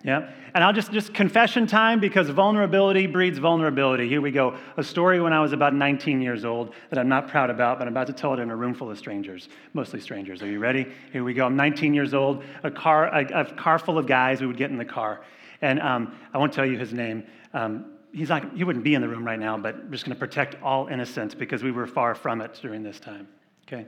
Yeah. 0.05 0.31
And 0.53 0.63
I'll 0.63 0.75
just, 0.75 0.93
just 0.93 1.15
confession 1.15 1.67
time 1.67 1.99
because 1.99 2.29
vulnerability 2.29 3.07
breeds 3.07 3.39
vulnerability. 3.39 4.07
Here 4.07 4.21
we 4.21 4.31
go. 4.31 4.55
A 4.77 4.85
story 4.85 5.19
when 5.19 5.33
I 5.33 5.41
was 5.41 5.55
about 5.55 5.75
19 5.75 6.21
years 6.21 6.45
old 6.45 6.75
that 6.91 6.99
I'm 6.99 7.09
not 7.09 7.27
proud 7.27 7.49
about, 7.49 7.79
but 7.79 7.89
I'm 7.89 7.95
about 7.95 8.09
to 8.09 8.13
tell 8.13 8.35
it 8.35 8.39
in 8.39 8.51
a 8.51 8.57
room 8.57 8.75
full 8.75 8.91
of 8.91 8.99
strangers, 8.99 9.49
mostly 9.73 10.01
strangers. 10.01 10.43
Are 10.43 10.47
you 10.47 10.59
ready? 10.59 10.87
Here 11.11 11.25
we 11.25 11.33
go. 11.33 11.47
I'm 11.47 11.57
19 11.57 11.95
years 11.95 12.13
old, 12.13 12.45
a 12.63 12.71
car, 12.71 13.07
a, 13.07 13.41
a 13.41 13.45
car 13.55 13.79
full 13.79 13.97
of 13.97 14.07
guys. 14.07 14.43
We 14.43 14.47
would 14.47 14.59
get 14.59 14.71
in 14.71 14.77
the 14.77 14.85
car. 14.85 15.23
And 15.63 15.81
um, 15.81 16.15
I 16.35 16.39
won't 16.39 16.53
tell 16.53 16.67
you 16.67 16.77
his 16.77 16.93
name. 16.93 17.25
Um, 17.55 17.95
he's 18.13 18.29
not, 18.29 18.55
he 18.55 18.63
wouldn't 18.63 18.85
be 18.85 18.95
in 18.95 19.01
the 19.01 19.09
room 19.09 19.25
right 19.25 19.39
now, 19.39 19.57
but 19.57 19.91
just 19.91 20.05
going 20.05 20.15
to 20.15 20.21
protect 20.21 20.63
all 20.63 20.87
innocence 20.89 21.35
because 21.35 21.63
we 21.63 21.73
were 21.73 21.87
far 21.87 22.15
from 22.15 22.43
it 22.43 22.59
during 22.61 22.83
this 22.83 23.01
time. 23.01 23.27
Okay. 23.67 23.87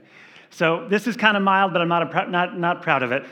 So 0.49 0.87
this 0.89 1.05
is 1.05 1.15
kind 1.15 1.37
of 1.37 1.43
mild, 1.43 1.73
but 1.73 1.81
I'm 1.83 1.87
not, 1.87 2.11
a, 2.11 2.31
not, 2.31 2.57
not 2.57 2.81
proud 2.81 3.03
of 3.03 3.11
it. 3.11 3.23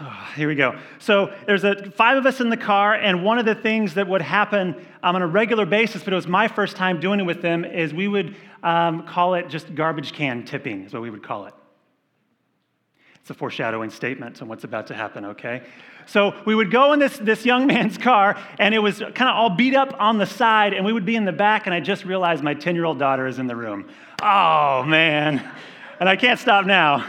Oh, 0.00 0.32
here 0.34 0.48
we 0.48 0.54
go. 0.54 0.78
So 0.98 1.32
there's 1.46 1.64
a, 1.64 1.90
five 1.92 2.16
of 2.16 2.24
us 2.24 2.40
in 2.40 2.48
the 2.48 2.56
car, 2.56 2.94
and 2.94 3.22
one 3.22 3.38
of 3.38 3.44
the 3.44 3.54
things 3.54 3.94
that 3.94 4.08
would 4.08 4.22
happen 4.22 4.74
um, 5.02 5.16
on 5.16 5.22
a 5.22 5.26
regular 5.26 5.66
basis, 5.66 6.02
but 6.02 6.12
it 6.12 6.16
was 6.16 6.26
my 6.26 6.48
first 6.48 6.76
time 6.76 6.98
doing 6.98 7.20
it 7.20 7.24
with 7.24 7.42
them, 7.42 7.64
is 7.64 7.92
we 7.92 8.08
would 8.08 8.34
um, 8.62 9.06
call 9.06 9.34
it 9.34 9.48
just 9.48 9.74
garbage 9.74 10.12
can 10.12 10.44
tipping, 10.44 10.84
is 10.84 10.92
what 10.92 11.02
we 11.02 11.10
would 11.10 11.22
call 11.22 11.46
it. 11.46 11.54
It's 13.20 13.30
a 13.30 13.34
foreshadowing 13.34 13.90
statement 13.90 14.42
on 14.42 14.48
what's 14.48 14.64
about 14.64 14.88
to 14.88 14.94
happen, 14.94 15.24
okay? 15.26 15.62
So 16.06 16.34
we 16.44 16.54
would 16.54 16.72
go 16.72 16.92
in 16.92 16.98
this, 16.98 17.18
this 17.18 17.44
young 17.44 17.66
man's 17.68 17.98
car, 17.98 18.36
and 18.58 18.74
it 18.74 18.80
was 18.80 18.98
kind 18.98 19.30
of 19.30 19.36
all 19.36 19.50
beat 19.50 19.74
up 19.74 19.94
on 20.00 20.18
the 20.18 20.26
side, 20.26 20.72
and 20.72 20.84
we 20.84 20.92
would 20.92 21.04
be 21.04 21.16
in 21.16 21.24
the 21.24 21.32
back, 21.32 21.66
and 21.66 21.74
I 21.74 21.80
just 21.80 22.04
realized 22.04 22.42
my 22.42 22.54
10 22.54 22.74
year 22.74 22.84
old 22.84 22.98
daughter 22.98 23.26
is 23.26 23.38
in 23.38 23.46
the 23.46 23.56
room. 23.56 23.88
Oh, 24.22 24.82
man. 24.84 25.48
And 26.00 26.08
I 26.08 26.16
can't 26.16 26.40
stop 26.40 26.66
now. 26.66 27.08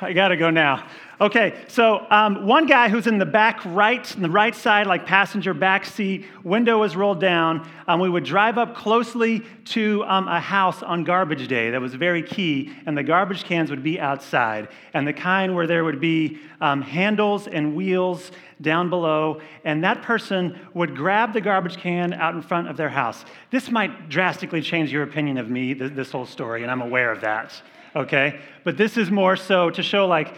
I 0.00 0.12
gotta 0.12 0.36
go 0.36 0.50
now. 0.50 0.86
Okay, 1.20 1.54
so 1.68 2.04
um, 2.10 2.44
one 2.44 2.66
guy 2.66 2.88
who's 2.88 3.06
in 3.06 3.18
the 3.18 3.26
back 3.26 3.60
right, 3.64 4.14
in 4.16 4.20
the 4.20 4.28
right 4.28 4.54
side, 4.54 4.88
like 4.88 5.06
passenger 5.06 5.54
back 5.54 5.84
seat, 5.84 6.26
window 6.42 6.78
was 6.78 6.96
rolled 6.96 7.20
down. 7.20 7.68
Um, 7.86 8.00
we 8.00 8.10
would 8.10 8.24
drive 8.24 8.58
up 8.58 8.74
closely 8.74 9.44
to 9.66 10.02
um, 10.04 10.26
a 10.26 10.40
house 10.40 10.82
on 10.82 11.04
garbage 11.04 11.46
day 11.46 11.70
that 11.70 11.80
was 11.80 11.94
very 11.94 12.20
key, 12.20 12.72
and 12.84 12.98
the 12.98 13.04
garbage 13.04 13.44
cans 13.44 13.70
would 13.70 13.84
be 13.84 14.00
outside, 14.00 14.68
and 14.92 15.06
the 15.06 15.12
kind 15.12 15.54
where 15.54 15.68
there 15.68 15.84
would 15.84 16.00
be 16.00 16.38
um, 16.60 16.82
handles 16.82 17.46
and 17.46 17.76
wheels 17.76 18.32
down 18.60 18.90
below, 18.90 19.40
and 19.64 19.84
that 19.84 20.02
person 20.02 20.58
would 20.74 20.96
grab 20.96 21.32
the 21.32 21.40
garbage 21.40 21.76
can 21.76 22.12
out 22.12 22.34
in 22.34 22.42
front 22.42 22.66
of 22.66 22.76
their 22.76 22.88
house. 22.88 23.24
This 23.52 23.70
might 23.70 24.08
drastically 24.08 24.62
change 24.62 24.92
your 24.92 25.04
opinion 25.04 25.38
of 25.38 25.48
me, 25.48 25.74
this 25.74 26.10
whole 26.10 26.26
story, 26.26 26.62
and 26.64 26.72
I'm 26.72 26.82
aware 26.82 27.12
of 27.12 27.20
that. 27.20 27.52
Okay? 27.94 28.40
But 28.64 28.76
this 28.76 28.96
is 28.96 29.12
more 29.12 29.36
so 29.36 29.70
to 29.70 29.82
show, 29.82 30.08
like, 30.08 30.34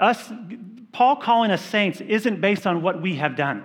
us, 0.00 0.32
Paul 0.92 1.16
calling 1.16 1.50
us 1.50 1.62
saints 1.62 2.00
isn't 2.00 2.40
based 2.40 2.66
on 2.66 2.82
what 2.82 3.00
we 3.00 3.16
have 3.16 3.36
done. 3.36 3.64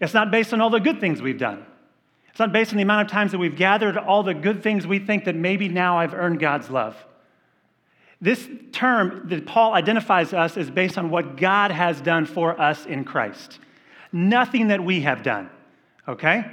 It's 0.00 0.14
not 0.14 0.30
based 0.30 0.52
on 0.52 0.60
all 0.60 0.70
the 0.70 0.80
good 0.80 1.00
things 1.00 1.22
we've 1.22 1.38
done. 1.38 1.64
It's 2.30 2.40
not 2.40 2.52
based 2.52 2.72
on 2.72 2.78
the 2.78 2.82
amount 2.82 3.06
of 3.06 3.12
times 3.12 3.30
that 3.30 3.38
we've 3.38 3.54
gathered 3.54 3.96
all 3.96 4.24
the 4.24 4.34
good 4.34 4.62
things 4.62 4.86
we 4.86 4.98
think 4.98 5.26
that 5.26 5.36
maybe 5.36 5.68
now 5.68 5.98
I've 5.98 6.14
earned 6.14 6.40
God's 6.40 6.68
love. 6.68 6.96
This 8.20 8.48
term 8.72 9.28
that 9.28 9.46
Paul 9.46 9.74
identifies 9.74 10.32
us 10.32 10.56
is 10.56 10.70
based 10.70 10.98
on 10.98 11.10
what 11.10 11.36
God 11.36 11.70
has 11.70 12.00
done 12.00 12.26
for 12.26 12.60
us 12.60 12.86
in 12.86 13.04
Christ. 13.04 13.60
Nothing 14.12 14.68
that 14.68 14.82
we 14.82 15.02
have 15.02 15.22
done, 15.22 15.50
okay? 16.08 16.50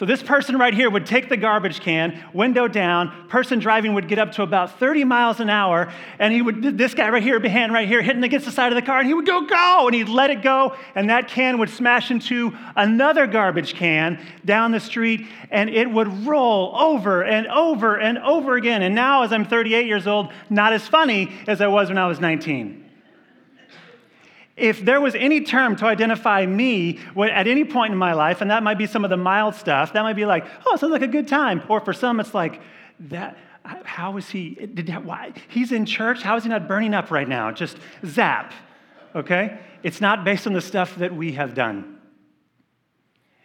So 0.00 0.06
this 0.06 0.22
person 0.22 0.56
right 0.56 0.72
here 0.72 0.88
would 0.88 1.04
take 1.04 1.28
the 1.28 1.36
garbage 1.36 1.80
can, 1.80 2.24
window 2.32 2.66
down, 2.68 3.28
person 3.28 3.58
driving 3.58 3.92
would 3.92 4.08
get 4.08 4.18
up 4.18 4.32
to 4.32 4.42
about 4.42 4.78
30 4.78 5.04
miles 5.04 5.40
an 5.40 5.50
hour, 5.50 5.92
and 6.18 6.32
he 6.32 6.40
would, 6.40 6.78
this 6.78 6.94
guy 6.94 7.10
right 7.10 7.22
here, 7.22 7.38
hand 7.46 7.74
right 7.74 7.86
here, 7.86 8.00
hitting 8.00 8.24
against 8.24 8.46
the 8.46 8.50
side 8.50 8.72
of 8.72 8.76
the 8.76 8.80
car, 8.80 9.00
and 9.00 9.06
he 9.06 9.12
would 9.12 9.26
go, 9.26 9.44
go, 9.44 9.86
and 9.86 9.94
he'd 9.94 10.08
let 10.08 10.30
it 10.30 10.40
go, 10.40 10.74
and 10.94 11.10
that 11.10 11.28
can 11.28 11.58
would 11.58 11.68
smash 11.68 12.10
into 12.10 12.56
another 12.76 13.26
garbage 13.26 13.74
can 13.74 14.18
down 14.42 14.72
the 14.72 14.80
street, 14.80 15.26
and 15.50 15.68
it 15.68 15.90
would 15.90 16.26
roll 16.26 16.74
over 16.78 17.22
and 17.22 17.46
over 17.48 17.98
and 18.00 18.16
over 18.20 18.56
again. 18.56 18.80
And 18.80 18.94
now, 18.94 19.22
as 19.24 19.34
I'm 19.34 19.44
38 19.44 19.86
years 19.86 20.06
old, 20.06 20.32
not 20.48 20.72
as 20.72 20.88
funny 20.88 21.30
as 21.46 21.60
I 21.60 21.66
was 21.66 21.90
when 21.90 21.98
I 21.98 22.06
was 22.06 22.20
19 22.20 22.89
if 24.60 24.84
there 24.84 25.00
was 25.00 25.14
any 25.14 25.40
term 25.40 25.74
to 25.76 25.86
identify 25.86 26.44
me 26.44 27.00
at 27.16 27.46
any 27.46 27.64
point 27.64 27.92
in 27.92 27.98
my 27.98 28.12
life, 28.12 28.40
and 28.40 28.50
that 28.50 28.62
might 28.62 28.78
be 28.78 28.86
some 28.86 29.04
of 29.04 29.10
the 29.10 29.16
mild 29.16 29.54
stuff, 29.54 29.94
that 29.94 30.02
might 30.02 30.16
be 30.16 30.26
like, 30.26 30.46
oh, 30.66 30.76
sounds 30.76 30.92
like 30.92 31.02
a 31.02 31.06
good 31.08 31.26
time. 31.26 31.62
Or 31.68 31.80
for 31.80 31.92
some, 31.92 32.20
it's 32.20 32.34
like, 32.34 32.60
that, 33.08 33.38
how 33.64 34.16
is 34.18 34.28
he, 34.28 34.54
did 34.54 34.86
that, 34.88 35.04
why? 35.04 35.32
He's 35.48 35.72
in 35.72 35.86
church, 35.86 36.22
how 36.22 36.36
is 36.36 36.42
he 36.42 36.50
not 36.50 36.68
burning 36.68 36.92
up 36.92 37.10
right 37.10 37.28
now? 37.28 37.50
Just 37.50 37.78
zap, 38.04 38.52
okay? 39.14 39.58
It's 39.82 40.00
not 40.00 40.24
based 40.24 40.46
on 40.46 40.52
the 40.52 40.60
stuff 40.60 40.96
that 40.96 41.14
we 41.14 41.32
have 41.32 41.54
done. 41.54 41.98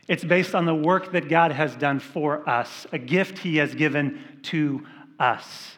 It's 0.08 0.24
based 0.24 0.54
on 0.54 0.66
the 0.66 0.76
work 0.76 1.14
that 1.14 1.30
God 1.30 1.52
has 1.52 1.76
done 1.76 2.00
for 2.00 2.48
us, 2.48 2.86
a 2.92 2.98
gift 3.00 3.40
he 3.40 3.58
has 3.58 3.74
given 3.74 4.20
to 4.44 4.86
us. 5.20 5.75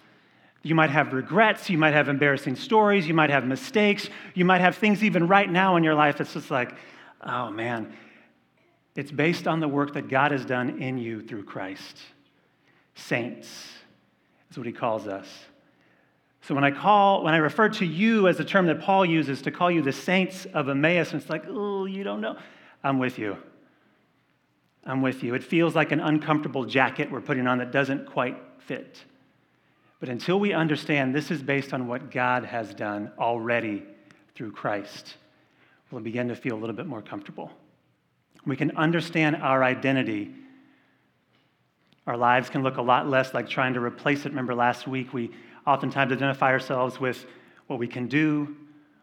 You 0.63 0.75
might 0.75 0.89
have 0.89 1.13
regrets. 1.13 1.69
You 1.69 1.77
might 1.77 1.93
have 1.93 2.09
embarrassing 2.09 2.55
stories. 2.55 3.07
You 3.07 3.13
might 3.13 3.29
have 3.29 3.45
mistakes. 3.45 4.09
You 4.33 4.45
might 4.45 4.61
have 4.61 4.75
things 4.75 5.03
even 5.03 5.27
right 5.27 5.49
now 5.49 5.75
in 5.75 5.83
your 5.83 5.95
life 5.95 6.17
that's 6.17 6.33
just 6.33 6.51
like, 6.51 6.73
oh 7.21 7.49
man. 7.49 7.93
It's 8.95 9.11
based 9.11 9.47
on 9.47 9.59
the 9.59 9.67
work 9.67 9.93
that 9.93 10.09
God 10.09 10.31
has 10.31 10.43
done 10.43 10.81
in 10.81 10.97
you 10.97 11.21
through 11.21 11.43
Christ. 11.43 11.97
Saints 12.95 13.69
is 14.49 14.57
what 14.57 14.65
he 14.65 14.73
calls 14.73 15.07
us. 15.07 15.27
So 16.41 16.55
when 16.55 16.63
I 16.63 16.71
call, 16.71 17.23
when 17.23 17.33
I 17.33 17.37
refer 17.37 17.69
to 17.69 17.85
you 17.85 18.27
as 18.27 18.39
a 18.39 18.43
term 18.43 18.65
that 18.67 18.81
Paul 18.81 19.05
uses 19.05 19.41
to 19.43 19.51
call 19.51 19.69
you 19.69 19.81
the 19.81 19.91
saints 19.91 20.47
of 20.53 20.69
Emmaus, 20.69 21.11
and 21.11 21.21
it's 21.21 21.29
like, 21.29 21.43
oh, 21.47 21.85
you 21.85 22.03
don't 22.03 22.21
know. 22.21 22.37
I'm 22.83 22.99
with 22.99 23.19
you. 23.19 23.37
I'm 24.85 25.01
with 25.01 25.21
you. 25.23 25.35
It 25.35 25.43
feels 25.43 25.75
like 25.75 25.91
an 25.91 25.99
uncomfortable 25.99 26.65
jacket 26.65 27.11
we're 27.11 27.21
putting 27.21 27.45
on 27.45 27.57
that 27.57 27.71
doesn't 27.71 28.07
quite 28.07 28.37
fit. 28.59 29.03
But 29.99 30.09
until 30.09 30.39
we 30.39 30.53
understand 30.53 31.15
this 31.15 31.31
is 31.31 31.41
based 31.41 31.73
on 31.73 31.87
what 31.87 32.11
God 32.11 32.45
has 32.45 32.73
done 32.73 33.11
already 33.17 33.83
through 34.35 34.51
Christ, 34.51 35.15
we'll 35.89 36.01
begin 36.01 36.27
to 36.27 36.35
feel 36.35 36.55
a 36.55 36.59
little 36.59 36.75
bit 36.75 36.85
more 36.85 37.01
comfortable. 37.01 37.51
We 38.45 38.55
can 38.55 38.77
understand 38.77 39.37
our 39.37 39.63
identity. 39.63 40.31
Our 42.05 42.15
lives 42.15 42.49
can 42.49 42.63
look 42.63 42.77
a 42.77 42.81
lot 42.81 43.09
less 43.09 43.33
like 43.33 43.49
trying 43.49 43.73
to 43.73 43.81
replace 43.81 44.25
it. 44.25 44.29
Remember 44.29 44.53
last 44.53 44.87
week, 44.87 45.13
we 45.13 45.31
oftentimes 45.65 46.11
identify 46.11 46.51
ourselves 46.51 46.99
with 46.99 47.25
what 47.65 47.79
we 47.79 47.87
can 47.87 48.07
do 48.07 48.55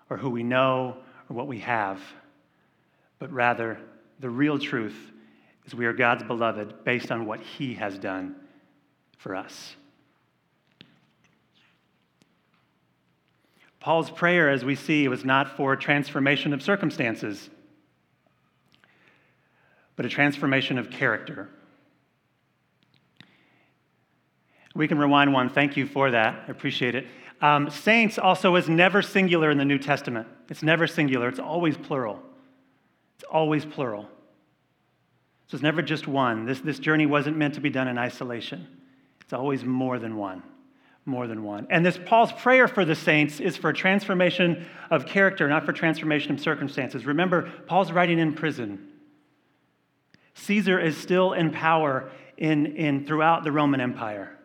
or 0.08 0.16
who 0.16 0.30
we 0.30 0.42
know 0.42 0.96
or 1.28 1.36
what 1.36 1.48
we 1.48 1.58
have. 1.58 2.00
But 3.18 3.32
rather, 3.32 3.78
the 4.20 4.30
real 4.30 4.58
truth 4.58 5.10
is 5.66 5.74
we 5.74 5.86
are 5.86 5.92
God's 5.92 6.22
beloved 6.22 6.84
based 6.84 7.10
on 7.10 7.26
what 7.26 7.40
He 7.40 7.74
has 7.74 7.98
done 7.98 8.36
for 9.18 9.34
us. 9.34 9.76
Paul's 13.84 14.08
prayer, 14.08 14.48
as 14.48 14.64
we 14.64 14.76
see, 14.76 15.06
was 15.08 15.26
not 15.26 15.58
for 15.58 15.76
transformation 15.76 16.54
of 16.54 16.62
circumstances, 16.62 17.50
but 19.94 20.06
a 20.06 20.08
transformation 20.08 20.78
of 20.78 20.90
character. 20.90 21.50
We 24.74 24.88
can 24.88 24.96
rewind 24.98 25.34
one. 25.34 25.50
Thank 25.50 25.76
you 25.76 25.84
for 25.84 26.12
that. 26.12 26.44
I 26.48 26.50
appreciate 26.50 26.94
it. 26.94 27.06
Um, 27.42 27.68
saints 27.68 28.18
also 28.18 28.56
is 28.56 28.70
never 28.70 29.02
singular 29.02 29.50
in 29.50 29.58
the 29.58 29.66
New 29.66 29.78
Testament. 29.78 30.28
It's 30.48 30.62
never 30.62 30.86
singular, 30.86 31.28
it's 31.28 31.38
always 31.38 31.76
plural. 31.76 32.22
It's 33.16 33.24
always 33.24 33.66
plural. 33.66 34.08
So 35.48 35.56
it's 35.56 35.62
never 35.62 35.82
just 35.82 36.08
one. 36.08 36.46
This, 36.46 36.60
this 36.60 36.78
journey 36.78 37.04
wasn't 37.04 37.36
meant 37.36 37.52
to 37.56 37.60
be 37.60 37.68
done 37.68 37.88
in 37.88 37.98
isolation, 37.98 38.66
it's 39.20 39.34
always 39.34 39.62
more 39.62 39.98
than 39.98 40.16
one 40.16 40.42
more 41.06 41.26
than 41.26 41.42
one. 41.42 41.66
And 41.70 41.84
this 41.84 41.98
Paul's 42.06 42.32
prayer 42.32 42.66
for 42.66 42.84
the 42.84 42.94
saints 42.94 43.40
is 43.40 43.56
for 43.56 43.72
transformation 43.72 44.66
of 44.90 45.06
character, 45.06 45.48
not 45.48 45.66
for 45.66 45.72
transformation 45.72 46.32
of 46.32 46.40
circumstances. 46.40 47.04
Remember, 47.04 47.50
Paul's 47.66 47.92
writing 47.92 48.18
in 48.18 48.32
prison. 48.34 48.88
Caesar 50.34 50.78
is 50.78 50.96
still 50.96 51.32
in 51.32 51.50
power 51.50 52.10
in, 52.36 52.66
in 52.76 53.06
throughout 53.06 53.44
the 53.44 53.52
Roman 53.52 53.80
Empire. 53.80 54.36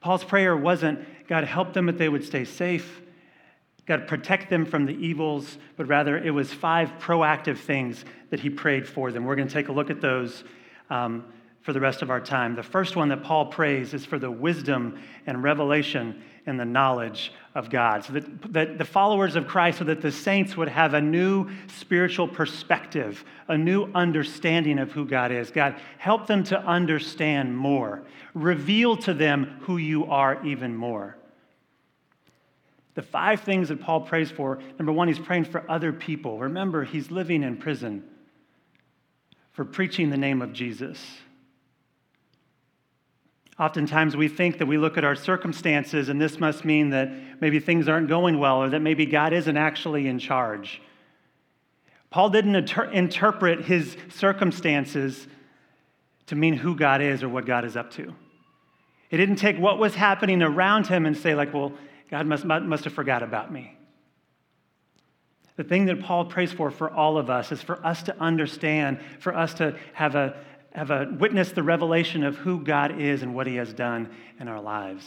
Paul's 0.00 0.24
prayer 0.24 0.56
wasn't, 0.56 1.06
God, 1.28 1.44
help 1.44 1.74
them 1.74 1.86
that 1.86 1.98
they 1.98 2.08
would 2.08 2.24
stay 2.24 2.44
safe. 2.44 3.02
God, 3.86 4.06
protect 4.08 4.48
them 4.48 4.64
from 4.64 4.86
the 4.86 4.94
evils, 4.94 5.58
but 5.76 5.86
rather 5.86 6.16
it 6.16 6.30
was 6.30 6.52
five 6.52 6.90
proactive 7.00 7.58
things 7.58 8.04
that 8.30 8.40
he 8.40 8.48
prayed 8.48 8.88
for 8.88 9.12
them. 9.12 9.24
We're 9.24 9.36
going 9.36 9.48
to 9.48 9.54
take 9.54 9.68
a 9.68 9.72
look 9.72 9.90
at 9.90 10.00
those 10.00 10.44
um, 10.88 11.24
for 11.62 11.72
the 11.72 11.80
rest 11.80 12.02
of 12.02 12.10
our 12.10 12.20
time. 12.20 12.54
The 12.54 12.62
first 12.62 12.96
one 12.96 13.08
that 13.10 13.22
Paul 13.22 13.46
prays 13.46 13.92
is 13.92 14.06
for 14.06 14.18
the 14.18 14.30
wisdom 14.30 15.00
and 15.26 15.42
revelation 15.42 16.22
and 16.46 16.58
the 16.58 16.64
knowledge 16.64 17.32
of 17.54 17.68
God. 17.68 18.04
So 18.04 18.14
that, 18.14 18.52
that 18.52 18.78
the 18.78 18.84
followers 18.84 19.36
of 19.36 19.46
Christ, 19.46 19.78
so 19.78 19.84
that 19.84 20.00
the 20.00 20.10
saints 20.10 20.56
would 20.56 20.68
have 20.68 20.94
a 20.94 21.00
new 21.00 21.50
spiritual 21.76 22.26
perspective, 22.28 23.24
a 23.48 23.58
new 23.58 23.90
understanding 23.94 24.78
of 24.78 24.90
who 24.92 25.04
God 25.04 25.32
is. 25.32 25.50
God, 25.50 25.76
help 25.98 26.26
them 26.26 26.44
to 26.44 26.58
understand 26.58 27.56
more. 27.56 28.02
Reveal 28.32 28.96
to 28.98 29.12
them 29.12 29.58
who 29.62 29.76
you 29.76 30.06
are 30.06 30.44
even 30.46 30.74
more. 30.74 31.16
The 32.94 33.02
five 33.02 33.42
things 33.42 33.68
that 33.68 33.80
Paul 33.80 34.00
prays 34.00 34.30
for 34.30 34.60
number 34.78 34.92
one, 34.92 35.08
he's 35.08 35.18
praying 35.18 35.44
for 35.44 35.68
other 35.70 35.92
people. 35.92 36.38
Remember, 36.38 36.84
he's 36.84 37.10
living 37.10 37.42
in 37.42 37.56
prison 37.56 38.04
for 39.52 39.64
preaching 39.64 40.10
the 40.10 40.16
name 40.16 40.42
of 40.42 40.52
Jesus. 40.52 41.04
Oftentimes, 43.60 44.16
we 44.16 44.28
think 44.28 44.56
that 44.56 44.64
we 44.64 44.78
look 44.78 44.96
at 44.96 45.04
our 45.04 45.14
circumstances, 45.14 46.08
and 46.08 46.18
this 46.18 46.40
must 46.40 46.64
mean 46.64 46.88
that 46.90 47.10
maybe 47.42 47.60
things 47.60 47.88
aren't 47.88 48.08
going 48.08 48.38
well 48.38 48.62
or 48.62 48.70
that 48.70 48.80
maybe 48.80 49.04
God 49.04 49.34
isn't 49.34 49.56
actually 49.58 50.08
in 50.08 50.18
charge. 50.18 50.80
Paul 52.08 52.30
didn't 52.30 52.54
inter- 52.54 52.90
interpret 52.90 53.66
his 53.66 53.98
circumstances 54.08 55.28
to 56.28 56.36
mean 56.36 56.54
who 56.54 56.74
God 56.74 57.02
is 57.02 57.22
or 57.22 57.28
what 57.28 57.44
God 57.44 57.66
is 57.66 57.76
up 57.76 57.90
to. 57.92 58.14
He 59.10 59.18
didn't 59.18 59.36
take 59.36 59.58
what 59.58 59.78
was 59.78 59.94
happening 59.94 60.40
around 60.40 60.86
him 60.86 61.04
and 61.04 61.14
say, 61.14 61.34
like, 61.34 61.52
well, 61.52 61.74
God 62.10 62.26
must, 62.26 62.46
must 62.46 62.84
have 62.84 62.94
forgot 62.94 63.22
about 63.22 63.52
me. 63.52 63.76
The 65.56 65.64
thing 65.64 65.84
that 65.84 66.00
Paul 66.00 66.24
prays 66.24 66.50
for 66.50 66.70
for 66.70 66.90
all 66.90 67.18
of 67.18 67.28
us 67.28 67.52
is 67.52 67.60
for 67.60 67.84
us 67.84 68.04
to 68.04 68.18
understand, 68.18 69.00
for 69.18 69.36
us 69.36 69.52
to 69.54 69.76
have 69.92 70.14
a, 70.14 70.34
have 70.72 70.90
a 70.90 71.08
witness 71.18 71.52
the 71.52 71.62
revelation 71.62 72.22
of 72.22 72.36
who 72.36 72.62
God 72.62 73.00
is 73.00 73.22
and 73.22 73.34
what 73.34 73.46
he 73.46 73.56
has 73.56 73.72
done 73.72 74.10
in 74.38 74.48
our 74.48 74.60
lives. 74.60 75.04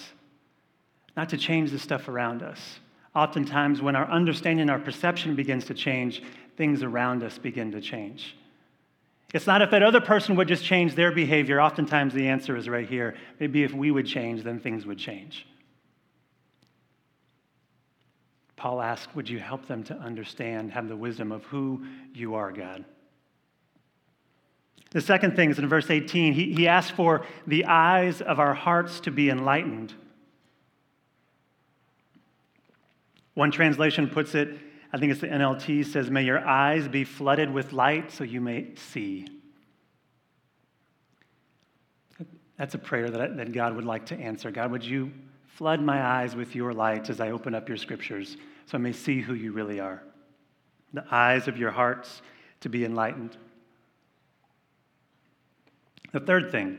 Not 1.16 1.30
to 1.30 1.38
change 1.38 1.72
the 1.72 1.80
stuff 1.80 2.08
around 2.08 2.44
us. 2.44 2.80
Oftentimes, 3.16 3.82
when 3.82 3.96
our 3.96 4.10
understanding, 4.10 4.70
our 4.70 4.80
perception 4.80 5.36
begins 5.36 5.66
to 5.66 5.74
change, 5.74 6.24
things 6.58 6.84
around 6.84 7.24
us 7.24 7.38
begin 7.38 7.72
to 7.72 7.82
change. 7.82 8.36
It's 9.34 9.48
not 9.48 9.62
if 9.62 9.72
that 9.72 9.84
other 9.84 10.02
person 10.02 10.36
would 10.36 10.48
just 10.48 10.64
change 10.64 10.96
their 10.96 11.12
behavior. 11.12 11.62
Oftentimes, 11.62 12.14
the 12.14 12.28
answer 12.28 12.56
is 12.56 12.68
right 12.68 12.88
here. 12.88 13.16
Maybe 13.40 13.64
if 13.64 13.74
we 13.74 13.92
would 13.92 14.06
change, 14.06 14.44
then 14.44 14.60
things 14.60 14.86
would 14.86 15.00
change. 15.00 15.48
Paul 18.56 18.82
asked, 18.82 19.16
Would 19.16 19.30
you 19.30 19.40
help 19.40 19.68
them 19.68 19.84
to 19.86 19.96
understand, 19.96 20.72
have 20.72 20.88
the 20.88 20.96
wisdom 20.96 21.32
of 21.32 21.44
who 21.46 21.86
you 22.14 22.36
are, 22.36 22.52
God? 22.52 22.86
The 24.92 25.02
second 25.02 25.36
thing 25.36 25.50
is 25.50 25.60
in 25.60 25.68
verse 25.68 25.90
18, 25.90 26.34
he, 26.34 26.54
he 26.54 26.68
asked 26.68 26.92
for 26.92 27.26
the 27.48 27.66
eyes 27.66 28.22
of 28.22 28.40
our 28.40 28.54
hearts 28.54 29.00
to 29.02 29.12
be 29.12 29.30
enlightened. 29.30 29.94
One 33.34 33.50
translation 33.50 34.08
puts 34.08 34.36
it, 34.36 34.50
I 34.92 35.00
think 35.00 35.12
it's 35.12 35.22
the 35.22 35.28
NLT, 35.28 35.88
says, 35.88 36.12
May 36.12 36.24
your 36.24 36.46
eyes 36.46 36.88
be 36.88 37.04
flooded 37.04 37.52
with 37.52 37.74
light 37.74 38.12
so 38.12 38.24
you 38.24 38.40
may 38.40 38.76
see. 38.76 39.28
That's 42.58 42.76
a 42.76 42.78
prayer 42.78 43.10
that, 43.10 43.38
that 43.38 43.52
God 43.52 43.76
would 43.76 43.86
like 43.86 44.06
to 44.08 44.16
answer. 44.16 44.52
God, 44.52 44.70
would 44.70 44.86
you 44.86 45.12
flood 45.48 45.82
my 45.82 46.04
eyes 46.04 46.36
with 46.36 46.54
your 46.54 46.72
light 46.72 47.10
as 47.10 47.20
I 47.20 47.32
open 47.32 47.56
up 47.56 47.68
your 47.68 47.78
scriptures? 47.78 48.38
so 48.66 48.78
I 48.78 48.82
may 48.82 48.94
see 48.94 49.22
who 49.22 49.34
you 49.34 49.52
really 49.52 49.80
are. 49.80 50.04
The 50.94 51.06
eyes 51.12 51.48
of 51.48 51.58
your 51.58 51.72
hearts 51.72 52.22
to 52.62 52.70
be 52.70 52.86
enlightened. 52.86 53.38
The 56.14 56.22
third 56.22 56.52
thing, 56.52 56.78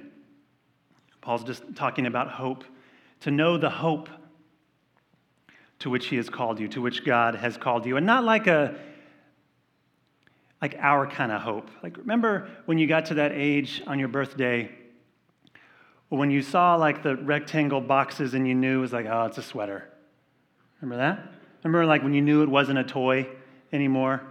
Paul's 1.20 1.44
just 1.44 1.62
talking 1.76 2.06
about 2.06 2.30
hope, 2.30 2.64
to 3.20 3.30
know 3.30 3.58
the 3.58 3.70
hope 3.70 4.08
to 5.80 5.90
which 5.90 6.06
he 6.06 6.16
has 6.16 6.30
called 6.30 6.58
you, 6.58 6.68
to 6.68 6.80
which 6.80 7.04
God 7.04 7.34
has 7.34 7.58
called 7.58 7.84
you. 7.84 7.98
And 7.98 8.06
not 8.06 8.24
like 8.24 8.46
a 8.46 8.74
like 10.62 10.76
our 10.78 11.06
kind 11.06 11.30
of 11.30 11.42
hope. 11.42 11.68
Like 11.82 11.98
remember 11.98 12.48
when 12.64 12.78
you 12.78 12.86
got 12.86 13.06
to 13.06 13.14
that 13.14 13.32
age 13.32 13.82
on 13.86 13.98
your 13.98 14.08
birthday 14.08 14.70
when 16.16 16.30
you 16.30 16.42
saw 16.42 16.76
like 16.76 17.02
the 17.02 17.16
rectangle 17.16 17.80
boxes 17.80 18.34
and 18.34 18.46
you 18.46 18.54
knew 18.54 18.78
it 18.78 18.80
was 18.80 18.92
like, 18.92 19.06
oh, 19.06 19.24
it's 19.24 19.38
a 19.38 19.42
sweater. 19.42 19.88
Remember 20.80 21.02
that? 21.02 21.32
Remember, 21.62 21.86
like 21.86 22.02
when 22.02 22.14
you 22.14 22.22
knew 22.22 22.42
it 22.42 22.48
wasn't 22.48 22.78
a 22.78 22.84
toy 22.84 23.26
anymore? 23.72 24.22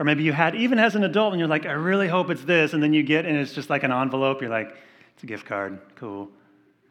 Or 0.00 0.04
maybe 0.04 0.24
you 0.24 0.32
had, 0.32 0.54
even 0.54 0.78
as 0.78 0.96
an 0.96 1.04
adult, 1.04 1.34
and 1.34 1.38
you're 1.38 1.48
like, 1.48 1.66
I 1.66 1.72
really 1.72 2.08
hope 2.08 2.30
it's 2.30 2.42
this. 2.42 2.72
And 2.72 2.82
then 2.82 2.94
you 2.94 3.02
get, 3.02 3.26
and 3.26 3.36
it's 3.36 3.52
just 3.52 3.68
like 3.68 3.82
an 3.82 3.92
envelope. 3.92 4.40
You're 4.40 4.50
like, 4.50 4.74
it's 5.12 5.22
a 5.22 5.26
gift 5.26 5.44
card. 5.44 5.78
Cool. 5.94 6.30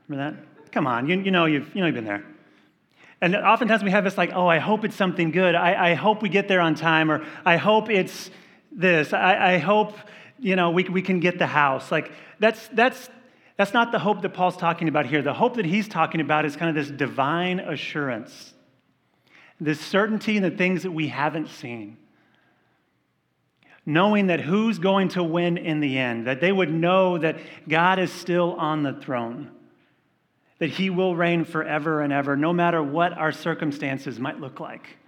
Remember 0.08 0.38
that? 0.38 0.72
Come 0.72 0.86
on. 0.86 1.10
You, 1.10 1.20
you, 1.20 1.32
know, 1.32 1.48
you've, 1.48 1.74
you 1.74 1.82
know 1.82 1.88
you've 1.88 1.95
been 1.95 2.06
there. 2.06 2.24
And 3.19 3.36
oftentimes 3.36 3.84
we 3.84 3.89
have 3.89 4.04
this 4.04 4.15
like, 4.15 4.32
oh, 4.36 4.48
I 4.48 4.60
hope 4.60 4.86
it's 4.86 4.95
something 4.95 5.32
good. 5.32 5.56
I, 5.56 5.91
I 5.91 5.93
hope 5.95 6.22
we 6.22 6.30
get 6.30 6.48
there 6.48 6.62
on 6.62 6.76
time. 6.76 7.10
Or 7.10 7.26
I 7.43 7.58
hope 7.58 7.89
it's 7.89 8.30
this. 8.72 9.12
I, 9.12 9.56
I 9.56 9.58
hope, 9.58 9.98
you 10.38 10.56
know, 10.56 10.69
we, 10.69 10.84
we 10.84 11.02
can 11.02 11.19
get 11.19 11.39
the 11.39 11.48
house. 11.48 11.91
Like, 11.91 12.12
that's, 12.38 12.67
that's, 12.69 13.10
that's 13.58 13.74
not 13.74 13.91
the 13.91 13.98
hope 14.00 14.22
that 14.22 14.30
Paul's 14.30 14.56
talking 14.56 14.88
about 14.88 15.08
here. 15.08 15.24
The 15.24 15.34
hope 15.34 15.56
that 15.56 15.65
he's 15.65 15.88
talking 15.88 16.22
about 16.22 16.45
is 16.45 16.56
kind 16.56 16.69
of 16.69 16.76
this 16.76 16.95
divine 16.95 17.60
assurance 17.60 18.54
this 19.62 19.80
certainty 19.80 20.38
in 20.38 20.43
the 20.43 20.52
things 20.52 20.84
that 20.84 20.91
we 20.91 21.10
haven't 21.10 21.50
seen. 21.50 21.98
Knowing 23.89 24.28
that 24.28 24.39
who's 24.39 24.78
going 24.78 25.08
to 25.08 25.23
win 25.23 25.58
in 25.58 25.80
the 25.80 25.97
end, 25.97 26.28
that 26.28 26.39
they 26.39 26.52
would 26.52 26.71
know 26.71 27.17
that 27.17 27.39
God 27.67 27.97
is 27.97 28.12
still 28.12 28.54
on 28.54 28.84
the 28.84 28.93
throne, 28.93 29.49
that 30.60 30.69
He 30.69 30.91
will 30.91 31.15
reign 31.15 31.43
forever 31.43 32.02
and 32.02 32.13
ever, 32.13 32.38
no 32.38 32.54
matter 32.54 32.84
what 32.84 33.13
our 33.13 33.32
circumstances 33.32 34.19
might 34.19 34.39
look 34.39 34.60
like. 34.60 34.99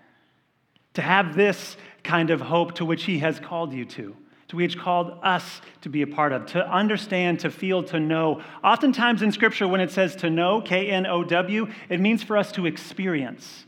To 0.96 1.04
have 1.04 1.36
this 1.36 1.78
kind 2.04 2.32
of 2.32 2.42
hope 2.42 2.74
to 2.76 2.86
which 2.86 3.04
He 3.04 3.20
has 3.20 3.40
called 3.40 3.72
you 3.72 3.86
to, 3.86 4.16
to 4.48 4.56
which 4.56 4.80
called 4.80 5.16
us 5.22 5.62
to 5.82 5.90
be 5.90 6.02
a 6.02 6.08
part 6.08 6.32
of, 6.32 6.48
to 6.48 6.68
understand, 6.68 7.42
to 7.42 7.52
feel, 7.52 7.84
to 7.84 8.00
know. 8.00 8.42
Oftentimes 8.64 9.22
in 9.22 9.32
Scripture, 9.32 9.68
when 9.68 9.80
it 9.80 9.92
says 9.92 10.16
to 10.16 10.32
know, 10.32 10.60
K 10.60 10.90
N 10.90 11.06
O 11.06 11.24
W, 11.24 11.68
it 11.88 12.00
means 12.00 12.24
for 12.24 12.36
us 12.36 12.52
to 12.54 12.66
experience. 12.66 13.66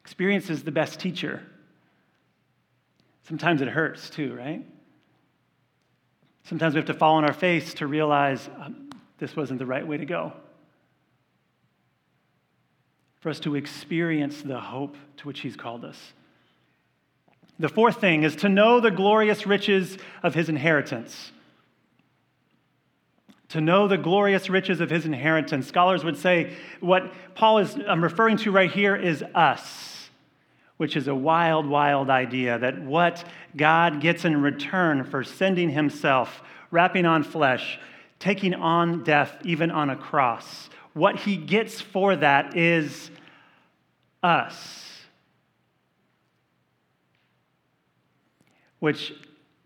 Experience 0.00 0.48
is 0.48 0.62
the 0.62 0.72
best 0.72 0.98
teacher. 0.98 1.42
Sometimes 3.24 3.62
it 3.62 3.68
hurts 3.68 4.10
too, 4.10 4.34
right? 4.34 4.64
Sometimes 6.44 6.74
we 6.74 6.78
have 6.78 6.86
to 6.86 6.94
fall 6.94 7.14
on 7.14 7.24
our 7.24 7.32
face 7.32 7.74
to 7.74 7.86
realize 7.86 8.48
um, 8.60 8.90
this 9.18 9.36
wasn't 9.36 9.58
the 9.58 9.66
right 9.66 9.86
way 9.86 9.96
to 9.96 10.04
go. 10.04 10.32
For 13.20 13.30
us 13.30 13.38
to 13.40 13.54
experience 13.54 14.42
the 14.42 14.58
hope 14.58 14.96
to 15.18 15.28
which 15.28 15.40
He's 15.40 15.56
called 15.56 15.84
us. 15.84 16.12
The 17.60 17.68
fourth 17.68 18.00
thing 18.00 18.24
is 18.24 18.34
to 18.36 18.48
know 18.48 18.80
the 18.80 18.90
glorious 18.90 19.46
riches 19.46 19.96
of 20.24 20.34
His 20.34 20.48
inheritance. 20.48 21.30
To 23.50 23.60
know 23.60 23.86
the 23.86 23.98
glorious 23.98 24.50
riches 24.50 24.80
of 24.80 24.90
His 24.90 25.06
inheritance. 25.06 25.68
Scholars 25.68 26.02
would 26.02 26.16
say 26.16 26.56
what 26.80 27.12
Paul 27.36 27.58
is 27.58 27.78
um, 27.86 28.02
referring 28.02 28.38
to 28.38 28.50
right 28.50 28.70
here 28.70 28.96
is 28.96 29.22
us 29.34 29.91
which 30.82 30.96
is 30.96 31.06
a 31.06 31.14
wild, 31.14 31.64
wild 31.64 32.10
idea 32.10 32.58
that 32.58 32.82
what 32.82 33.24
God 33.56 34.00
gets 34.00 34.24
in 34.24 34.42
return 34.42 35.04
for 35.04 35.22
sending 35.22 35.70
himself, 35.70 36.42
wrapping 36.72 37.06
on 37.06 37.22
flesh, 37.22 37.78
taking 38.18 38.52
on 38.52 39.04
death, 39.04 39.32
even 39.44 39.70
on 39.70 39.90
a 39.90 39.96
cross, 39.96 40.68
what 40.92 41.20
he 41.20 41.36
gets 41.36 41.80
for 41.80 42.16
that 42.16 42.56
is 42.56 43.12
us. 44.24 45.04
Which, 48.80 49.14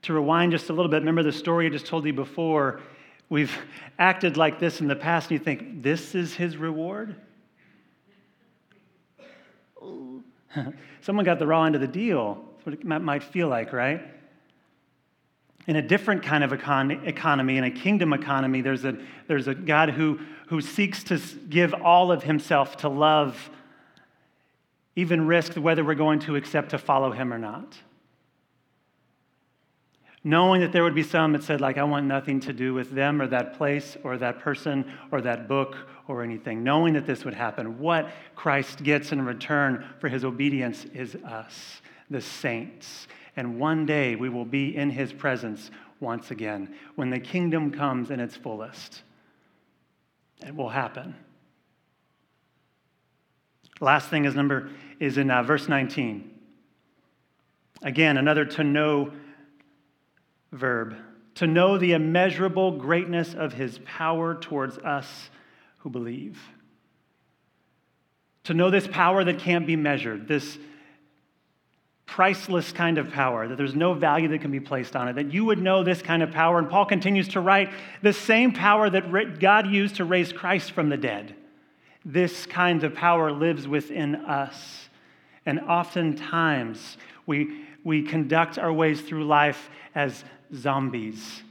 to 0.02 0.12
rewind 0.12 0.52
just 0.52 0.68
a 0.68 0.74
little 0.74 0.90
bit, 0.90 0.98
remember 0.98 1.22
the 1.22 1.33
story 1.33 1.64
I 1.64 1.70
just 1.70 1.87
told 1.87 2.05
you 2.05 2.12
before? 2.12 2.83
We've 3.31 3.57
acted 3.98 4.37
like 4.37 4.61
this 4.61 4.83
in 4.83 4.87
the 4.87 4.94
past, 4.94 5.31
and 5.31 5.40
you 5.40 5.42
think, 5.42 5.83
this 5.83 6.14
is 6.14 6.35
his 6.35 6.59
reward? 6.59 7.16
Someone 11.01 11.25
got 11.25 11.38
the 11.38 11.47
raw 11.47 11.64
end 11.64 11.75
of 11.75 11.81
the 11.81 11.87
deal. 11.87 12.45
What 12.64 12.75
it 12.75 12.85
might 12.85 13.23
feel 13.23 13.49
like, 13.49 13.73
right? 13.73 14.03
In 15.66 15.77
a 15.77 15.83
different 15.83 16.23
kind 16.23 16.45
of 16.45 16.51
econ- 16.51 17.07
economy, 17.07 17.57
in 17.59 17.64
a 17.64 17.71
kingdom 17.71 18.12
economy, 18.12 18.61
there's 18.61 18.85
a, 18.85 18.97
there's 19.27 19.49
a 19.49 19.55
God 19.55 19.90
who, 19.90 20.21
who 20.49 20.61
seeks 20.61 21.03
to 21.05 21.21
give 21.49 21.75
all 21.75 22.12
of 22.12 22.23
himself 22.23 22.77
to 22.79 22.88
love, 22.88 23.51
even 24.95 25.27
risk 25.27 25.55
whether 25.55 25.85
we're 25.85 25.95
going 25.95 26.21
to 26.21 26.37
accept 26.37 26.71
to 26.71 26.79
follow 26.79 27.11
him 27.11 27.33
or 27.33 27.38
not 27.38 27.77
knowing 30.26 30.60
that 30.60 30.72
there 30.72 30.82
would 30.82 30.92
be 30.92 31.04
some 31.04 31.32
that 31.34 31.44
said, 31.44 31.60
like, 31.60 31.78
I 31.78 31.84
want 31.84 32.04
nothing 32.04 32.40
to 32.40 32.52
do 32.52 32.74
with 32.74 32.90
them 32.90 33.22
or 33.22 33.28
that 33.28 33.56
place 33.56 33.96
or 34.02 34.18
that 34.18 34.40
person 34.40 34.84
or 35.12 35.20
that 35.20 35.46
book 35.46 35.76
or 36.08 36.24
anything, 36.24 36.64
knowing 36.64 36.94
that 36.94 37.06
this 37.06 37.24
would 37.24 37.32
happen. 37.32 37.78
What 37.78 38.10
Christ 38.34 38.82
gets 38.82 39.12
in 39.12 39.24
return 39.24 39.86
for 40.00 40.08
his 40.08 40.24
obedience 40.24 40.84
is 40.86 41.14
us, 41.14 41.80
the 42.10 42.20
saints. 42.20 43.06
And 43.36 43.60
one 43.60 43.86
day 43.86 44.16
we 44.16 44.28
will 44.28 44.44
be 44.44 44.74
in 44.74 44.90
his 44.90 45.12
presence 45.12 45.70
once 46.00 46.32
again 46.32 46.74
when 46.96 47.10
the 47.10 47.20
kingdom 47.20 47.70
comes 47.70 48.10
in 48.10 48.18
its 48.18 48.34
fullest. 48.34 49.02
It 50.44 50.56
will 50.56 50.70
happen. 50.70 51.14
Last 53.80 54.08
thing 54.08 54.24
is 54.24 54.34
number 54.34 54.70
is 54.98 55.18
in 55.18 55.30
uh, 55.30 55.44
verse 55.44 55.68
19. 55.68 56.32
Again, 57.82 58.16
another 58.16 58.44
to 58.44 58.64
know 58.64 59.12
verb 60.57 60.97
to 61.37 61.47
know 61.47 61.79
the 61.79 61.92
immeasurable 61.92 62.73
greatness 62.73 63.35
of 63.35 63.53
his 63.53 63.79
power 63.85 64.35
towards 64.35 64.79
us 64.79 65.31
who 65.79 65.90
believe. 65.90 66.40
To 68.45 68.55
know 68.55 68.71
this 68.71 68.87
power 68.87 69.23
that 69.23 69.38
can't 69.38 69.66
be 69.66 69.77
measured, 69.77 70.29
this 70.29 70.59
priceless 72.07 72.73
kind 72.73 72.97
of 72.97 73.11
power, 73.11 73.49
that 73.49 73.57
there's 73.57 73.75
no 73.75 73.92
value 73.92 74.29
that 74.29 74.40
can 74.40 74.51
be 74.51 74.61
placed 74.61 74.97
on 74.97 75.09
it, 75.09 75.16
that 75.16 75.33
you 75.33 75.45
would 75.45 75.61
know 75.61 75.83
this 75.83 76.01
kind 76.01 76.23
of 76.23 76.31
power. 76.31 76.59
And 76.59 76.71
Paul 76.71 76.87
continues 76.87 77.29
to 77.29 77.40
write 77.40 77.71
the 78.03 78.12
same 78.12 78.53
power 78.53 78.88
that 78.88 79.38
God 79.38 79.66
used 79.66 79.97
to 79.97 80.05
raise 80.05 80.33
Christ 80.33 80.73
from 80.73 80.88
the 80.88 80.97
dead. 80.97 81.35
This 82.05 82.47
kind 82.47 82.83
of 82.85 82.95
power 82.95 83.33
lives 83.33 83.69
within 83.69 84.14
us. 84.14 84.88
And 85.45 85.61
oftentimes 85.61 86.97
we, 87.27 87.64
we 87.85 88.03
conduct 88.03 88.59
our 88.59 88.73
ways 88.73 89.03
through 89.03 89.27
life 89.27 89.69
as 89.95 90.25
zombies, 90.54 91.42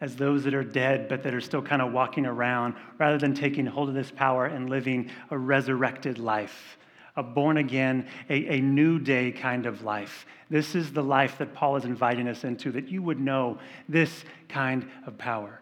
as 0.00 0.16
those 0.16 0.44
that 0.44 0.54
are 0.54 0.64
dead 0.64 1.08
but 1.08 1.22
that 1.22 1.34
are 1.34 1.40
still 1.40 1.62
kind 1.62 1.80
of 1.80 1.92
walking 1.92 2.26
around, 2.26 2.74
rather 2.98 3.18
than 3.18 3.34
taking 3.34 3.66
hold 3.66 3.88
of 3.88 3.94
this 3.94 4.10
power 4.10 4.46
and 4.46 4.68
living 4.68 5.10
a 5.30 5.38
resurrected 5.38 6.18
life, 6.18 6.78
a 7.16 7.22
born 7.22 7.56
again, 7.56 8.06
a, 8.28 8.56
a 8.56 8.60
new 8.60 8.98
day 8.98 9.30
kind 9.30 9.66
of 9.66 9.82
life. 9.82 10.26
This 10.50 10.74
is 10.74 10.92
the 10.92 11.02
life 11.02 11.38
that 11.38 11.54
Paul 11.54 11.76
is 11.76 11.84
inviting 11.84 12.28
us 12.28 12.44
into, 12.44 12.72
that 12.72 12.88
you 12.88 13.02
would 13.02 13.20
know 13.20 13.58
this 13.88 14.24
kind 14.48 14.88
of 15.06 15.16
power. 15.16 15.60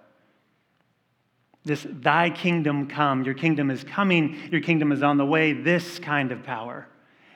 This, 1.64 1.86
thy 1.88 2.30
kingdom 2.30 2.88
come, 2.88 3.24
your 3.24 3.34
kingdom 3.34 3.70
is 3.70 3.84
coming, 3.84 4.38
your 4.50 4.62
kingdom 4.62 4.90
is 4.92 5.02
on 5.02 5.18
the 5.18 5.26
way, 5.26 5.52
this 5.52 5.98
kind 5.98 6.32
of 6.32 6.42
power. 6.42 6.86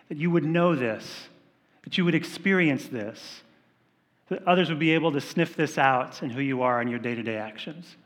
That 0.09 0.19
you 0.19 0.31
would 0.31 0.45
know 0.45 0.75
this, 0.75 1.29
that 1.83 1.99
you 1.99 2.05
would 2.07 2.15
experience 2.15 2.87
this, 2.89 3.43
that 4.29 4.47
others 4.47 4.69
would 4.69 4.79
be 4.79 4.93
able 4.93 5.13
to 5.13 5.21
sniff 5.21 5.55
this 5.55 5.79
out 5.79 6.23
in 6.23 6.31
who 6.31 6.41
you 6.41 6.63
are 6.63 6.81
in 6.81 6.89
your 6.89 6.99
day 6.99 7.15
to 7.15 7.23
day 7.23 7.37
actions. 7.37 7.97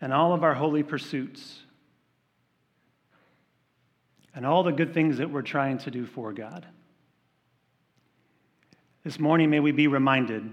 and 0.00 0.12
all 0.12 0.32
of 0.32 0.44
our 0.44 0.54
holy 0.54 0.82
pursuits 0.82 1.60
and 4.34 4.44
all 4.44 4.62
the 4.62 4.70
good 4.70 4.92
things 4.92 5.18
that 5.18 5.30
we're 5.30 5.42
trying 5.42 5.78
to 5.78 5.90
do 5.90 6.06
for 6.06 6.32
God. 6.32 6.66
This 9.02 9.18
morning, 9.18 9.50
may 9.50 9.60
we 9.60 9.72
be 9.72 9.86
reminded 9.86 10.48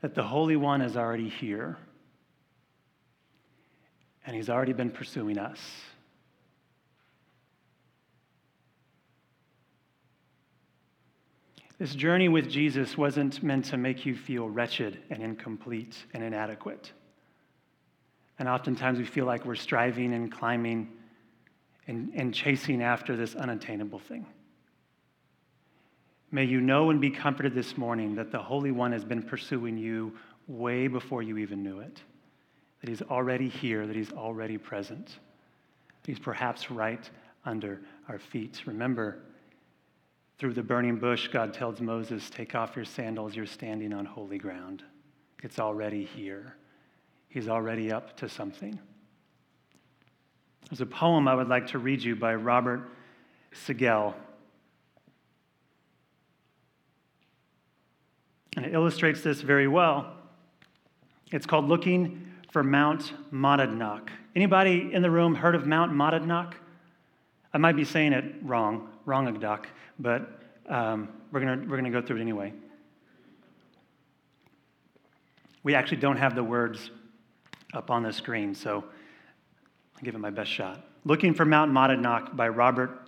that 0.00 0.14
the 0.14 0.24
Holy 0.24 0.56
One 0.56 0.80
is 0.80 0.96
already 0.96 1.28
here 1.28 1.78
and 4.26 4.34
He's 4.34 4.50
already 4.50 4.72
been 4.72 4.90
pursuing 4.90 5.38
us. 5.38 5.60
This 11.78 11.94
journey 11.94 12.28
with 12.28 12.48
Jesus 12.48 12.96
wasn't 12.96 13.42
meant 13.42 13.64
to 13.66 13.76
make 13.76 14.06
you 14.06 14.14
feel 14.14 14.48
wretched 14.48 14.98
and 15.10 15.22
incomplete 15.22 15.96
and 16.12 16.22
inadequate. 16.22 16.92
And 18.38 18.48
oftentimes 18.48 18.98
we 18.98 19.04
feel 19.04 19.26
like 19.26 19.44
we're 19.44 19.56
striving 19.56 20.14
and 20.14 20.30
climbing 20.30 20.88
and, 21.86 22.12
and 22.14 22.32
chasing 22.32 22.82
after 22.82 23.16
this 23.16 23.34
unattainable 23.34 23.98
thing. 23.98 24.26
May 26.30 26.44
you 26.44 26.60
know 26.60 26.90
and 26.90 27.00
be 27.00 27.10
comforted 27.10 27.54
this 27.54 27.76
morning 27.76 28.14
that 28.16 28.30
the 28.30 28.38
Holy 28.38 28.70
One 28.70 28.92
has 28.92 29.04
been 29.04 29.22
pursuing 29.22 29.76
you 29.76 30.16
way 30.46 30.88
before 30.88 31.22
you 31.22 31.38
even 31.38 31.62
knew 31.62 31.80
it, 31.80 32.00
that 32.80 32.88
He's 32.88 33.02
already 33.02 33.48
here, 33.48 33.86
that 33.86 33.94
He's 33.94 34.12
already 34.12 34.58
present, 34.58 35.06
that 35.06 36.06
He's 36.06 36.18
perhaps 36.18 36.70
right 36.70 37.08
under 37.44 37.80
our 38.08 38.18
feet. 38.18 38.62
Remember, 38.66 39.18
through 40.38 40.54
the 40.54 40.62
burning 40.62 40.96
bush, 40.96 41.28
God 41.28 41.54
tells 41.54 41.80
Moses, 41.80 42.28
Take 42.30 42.54
off 42.54 42.76
your 42.76 42.84
sandals, 42.84 43.36
you're 43.36 43.46
standing 43.46 43.92
on 43.92 44.04
holy 44.04 44.38
ground. 44.38 44.82
It's 45.42 45.58
already 45.58 46.04
here. 46.04 46.56
He's 47.28 47.48
already 47.48 47.92
up 47.92 48.16
to 48.18 48.28
something. 48.28 48.78
There's 50.70 50.80
a 50.80 50.86
poem 50.86 51.28
I 51.28 51.34
would 51.34 51.48
like 51.48 51.68
to 51.68 51.78
read 51.78 52.02
you 52.02 52.16
by 52.16 52.34
Robert 52.34 52.88
Siegel. 53.52 54.14
And 58.56 58.64
it 58.64 58.72
illustrates 58.72 59.20
this 59.20 59.40
very 59.40 59.68
well. 59.68 60.12
It's 61.32 61.46
called 61.46 61.68
Looking 61.68 62.32
for 62.50 62.62
Mount 62.62 63.12
Monadnock. 63.32 64.08
Anybody 64.36 64.90
in 64.92 65.02
the 65.02 65.10
room 65.10 65.34
heard 65.34 65.54
of 65.54 65.66
Mount 65.66 65.92
Monadnock? 65.92 66.54
I 67.54 67.58
might 67.58 67.76
be 67.76 67.84
saying 67.84 68.12
it 68.12 68.24
wrong, 68.42 68.90
wrongagdock, 69.06 69.66
but 70.00 70.42
um, 70.68 71.08
we're 71.30 71.40
going 71.40 71.68
we're 71.68 71.80
to 71.80 71.90
go 71.90 72.02
through 72.02 72.16
it 72.16 72.20
anyway. 72.20 72.52
We 75.62 75.76
actually 75.76 75.98
don't 75.98 76.16
have 76.16 76.34
the 76.34 76.42
words 76.42 76.90
up 77.72 77.90
on 77.90 78.02
the 78.02 78.12
screen, 78.12 78.56
so 78.56 78.84
I'll 79.96 80.02
give 80.02 80.16
it 80.16 80.18
my 80.18 80.30
best 80.30 80.50
shot. 80.50 80.84
Looking 81.04 81.32
for 81.32 81.44
Mount 81.44 81.72
Monadnock 81.72 82.36
by 82.36 82.48
Robert 82.48 83.00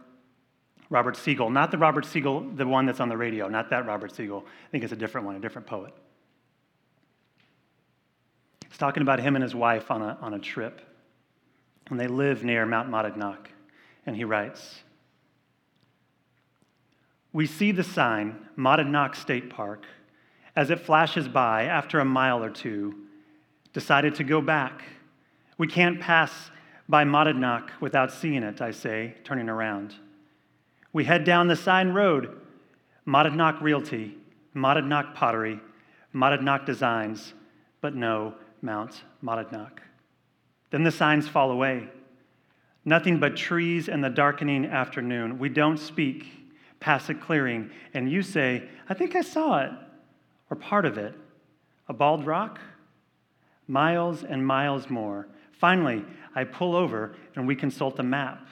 Robert 0.88 1.16
Siegel, 1.16 1.50
not 1.50 1.72
the 1.72 1.78
Robert 1.78 2.06
Siegel, 2.06 2.48
the 2.54 2.64
one 2.64 2.86
that's 2.86 3.00
on 3.00 3.08
the 3.08 3.16
radio, 3.16 3.48
not 3.48 3.70
that 3.70 3.86
Robert 3.86 4.14
Siegel. 4.14 4.44
I 4.46 4.70
think 4.70 4.84
it's 4.84 4.92
a 4.92 4.96
different 4.96 5.26
one, 5.26 5.34
a 5.34 5.40
different 5.40 5.66
poet. 5.66 5.92
He's 8.68 8.78
talking 8.78 9.02
about 9.02 9.18
him 9.18 9.34
and 9.34 9.42
his 9.42 9.54
wife 9.54 9.90
on 9.90 10.00
a, 10.00 10.16
on 10.20 10.34
a 10.34 10.38
trip. 10.38 10.80
And 11.90 11.98
they 11.98 12.06
live 12.06 12.44
near 12.44 12.64
Mount 12.64 12.88
Monadnock. 12.88 13.48
And 14.06 14.16
he 14.16 14.24
writes 14.24 14.80
We 17.32 17.46
see 17.46 17.72
the 17.72 17.84
sign, 17.84 18.46
Monadnock 18.56 19.16
State 19.16 19.50
Park, 19.50 19.84
as 20.54 20.70
it 20.70 20.80
flashes 20.80 21.28
by 21.28 21.64
after 21.64 21.98
a 21.98 22.04
mile 22.04 22.42
or 22.42 22.50
two 22.50 22.94
decided 23.72 24.14
to 24.14 24.24
go 24.24 24.40
back. 24.40 24.84
We 25.58 25.66
can't 25.66 26.00
pass 26.00 26.50
by 26.88 27.04
Monadnock 27.04 27.70
without 27.80 28.12
seeing 28.12 28.42
it, 28.42 28.62
I 28.62 28.70
say, 28.70 29.16
turning 29.24 29.48
around. 29.48 29.94
We 30.92 31.04
head 31.04 31.24
down 31.24 31.48
the 31.48 31.56
sign 31.56 31.90
road 31.90 32.40
Monadnock 33.06 33.60
Realty, 33.60 34.16
Monadnock 34.54 35.14
Pottery, 35.14 35.60
Monadnock 36.14 36.64
Designs, 36.64 37.34
but 37.80 37.94
no 37.94 38.34
Mount 38.62 39.02
Monadnock. 39.22 39.80
Then 40.70 40.82
the 40.82 40.90
signs 40.90 41.28
fall 41.28 41.50
away. 41.50 41.88
Nothing 42.86 43.20
but 43.20 43.36
trees 43.36 43.90
and 43.90 44.02
the 44.02 44.08
darkening 44.08 44.64
afternoon. 44.64 45.38
We 45.38 45.50
don't 45.50 45.76
speak 45.76 46.24
past 46.80 47.10
a 47.10 47.14
clearing, 47.14 47.70
and 47.92 48.10
you 48.10 48.22
say, 48.22 48.66
I 48.88 48.94
think 48.94 49.14
I 49.14 49.20
saw 49.20 49.60
it, 49.62 49.72
or 50.48 50.56
part 50.56 50.86
of 50.86 50.96
it. 50.96 51.14
A 51.88 51.92
bald 51.92 52.24
rock? 52.24 52.58
miles 53.68 54.24
and 54.24 54.46
miles 54.46 54.88
more. 54.88 55.28
Finally, 55.52 56.04
I 56.34 56.44
pull 56.44 56.76
over 56.76 57.16
and 57.34 57.46
we 57.46 57.56
consult 57.56 57.96
the 57.96 58.02
map. 58.02 58.46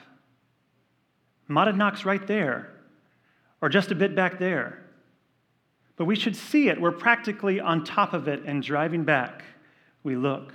Monadnock's 1.49 2.05
right 2.05 2.25
there, 2.25 2.71
or 3.61 3.69
just 3.69 3.91
a 3.91 3.95
bit 3.95 4.15
back 4.15 4.39
there. 4.39 4.79
But 5.95 6.05
we 6.05 6.15
should 6.15 6.35
see 6.35 6.67
it. 6.67 6.81
We're 6.81 6.91
practically 6.91 7.59
on 7.59 7.83
top 7.83 8.13
of 8.13 8.27
it 8.27 8.43
and 8.45 8.61
driving 8.61 9.03
back. 9.03 9.43
We 10.03 10.15
look. 10.15 10.53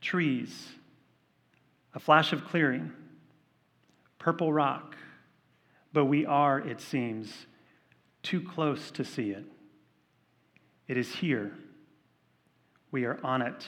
Trees, 0.00 0.68
a 1.96 1.98
flash 1.98 2.32
of 2.32 2.44
clearing, 2.44 2.92
purple 4.18 4.52
rock. 4.52 4.94
But 5.92 6.04
we 6.04 6.26
are, 6.26 6.60
it 6.60 6.80
seems, 6.80 7.46
too 8.22 8.42
close 8.42 8.90
to 8.92 9.04
see 9.04 9.30
it. 9.30 9.44
It 10.86 10.98
is 10.98 11.16
here 11.16 11.52
we 12.92 13.04
are 13.04 13.18
on 13.22 13.42
it. 13.42 13.66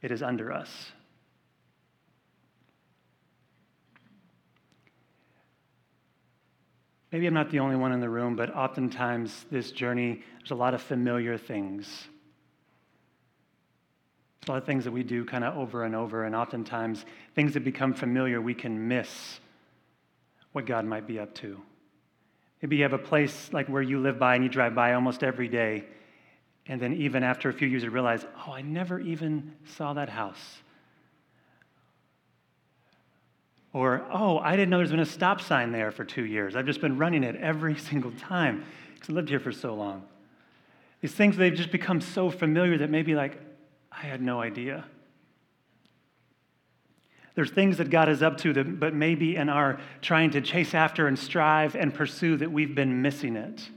It 0.00 0.10
is 0.10 0.22
under 0.22 0.52
us. 0.52 0.92
Maybe 7.12 7.26
I'm 7.26 7.34
not 7.34 7.50
the 7.50 7.58
only 7.58 7.76
one 7.76 7.92
in 7.92 8.00
the 8.00 8.08
room, 8.08 8.36
but 8.36 8.54
oftentimes 8.54 9.46
this 9.50 9.70
journey, 9.70 10.22
there's 10.38 10.50
a 10.50 10.54
lot 10.54 10.74
of 10.74 10.82
familiar 10.82 11.36
things. 11.36 12.08
A 14.46 14.52
lot 14.52 14.58
of 14.58 14.64
things 14.64 14.84
that 14.84 14.92
we 14.92 15.02
do 15.02 15.24
kind 15.24 15.42
of 15.42 15.56
over 15.56 15.84
and 15.84 15.94
over, 15.94 16.24
and 16.24 16.34
oftentimes 16.34 17.04
things 17.34 17.54
that 17.54 17.64
become 17.64 17.92
familiar, 17.94 18.40
we 18.40 18.54
can 18.54 18.86
miss 18.86 19.40
what 20.52 20.66
God 20.66 20.84
might 20.84 21.06
be 21.06 21.18
up 21.18 21.34
to. 21.36 21.60
Maybe 22.62 22.76
you 22.76 22.82
have 22.84 22.92
a 22.92 22.98
place 22.98 23.50
like 23.52 23.68
where 23.68 23.82
you 23.82 23.98
live 23.98 24.18
by 24.18 24.36
and 24.36 24.44
you 24.44 24.48
drive 24.48 24.74
by 24.74 24.94
almost 24.94 25.22
every 25.22 25.48
day, 25.48 25.84
and 26.68 26.80
then, 26.80 26.94
even 26.94 27.22
after 27.22 27.48
a 27.48 27.52
few 27.52 27.68
years, 27.68 27.84
you 27.84 27.90
realize, 27.90 28.26
oh, 28.46 28.52
I 28.52 28.62
never 28.62 28.98
even 28.98 29.52
saw 29.76 29.92
that 29.92 30.08
house. 30.08 30.58
Or, 33.72 34.04
oh, 34.10 34.38
I 34.38 34.52
didn't 34.56 34.70
know 34.70 34.78
there's 34.78 34.90
been 34.90 34.98
a 34.98 35.06
stop 35.06 35.40
sign 35.40 35.70
there 35.70 35.92
for 35.92 36.04
two 36.04 36.24
years. 36.24 36.56
I've 36.56 36.66
just 36.66 36.80
been 36.80 36.98
running 36.98 37.22
it 37.22 37.36
every 37.36 37.76
single 37.90 38.10
time 38.12 38.64
because 38.94 39.10
I 39.10 39.12
lived 39.12 39.28
here 39.28 39.38
for 39.38 39.52
so 39.52 39.74
long. 39.74 40.02
These 41.02 41.12
things, 41.12 41.36
they've 41.36 41.54
just 41.54 41.70
become 41.70 42.00
so 42.00 42.30
familiar 42.30 42.78
that 42.78 42.90
maybe, 42.90 43.14
like, 43.14 43.38
I 43.96 44.06
had 44.06 44.20
no 44.20 44.40
idea. 44.40 44.84
There's 47.34 47.50
things 47.50 47.78
that 47.78 47.90
God 47.90 48.08
is 48.08 48.22
up 48.22 48.38
to, 48.38 48.52
that, 48.54 48.80
but 48.80 48.94
maybe 48.94 49.36
in 49.36 49.48
our 49.48 49.80
trying 50.00 50.30
to 50.30 50.40
chase 50.40 50.74
after 50.74 51.06
and 51.06 51.18
strive 51.18 51.74
and 51.74 51.92
pursue 51.92 52.36
that 52.38 52.50
we've 52.50 52.74
been 52.74 53.02
missing 53.02 53.36
it. 53.36 53.68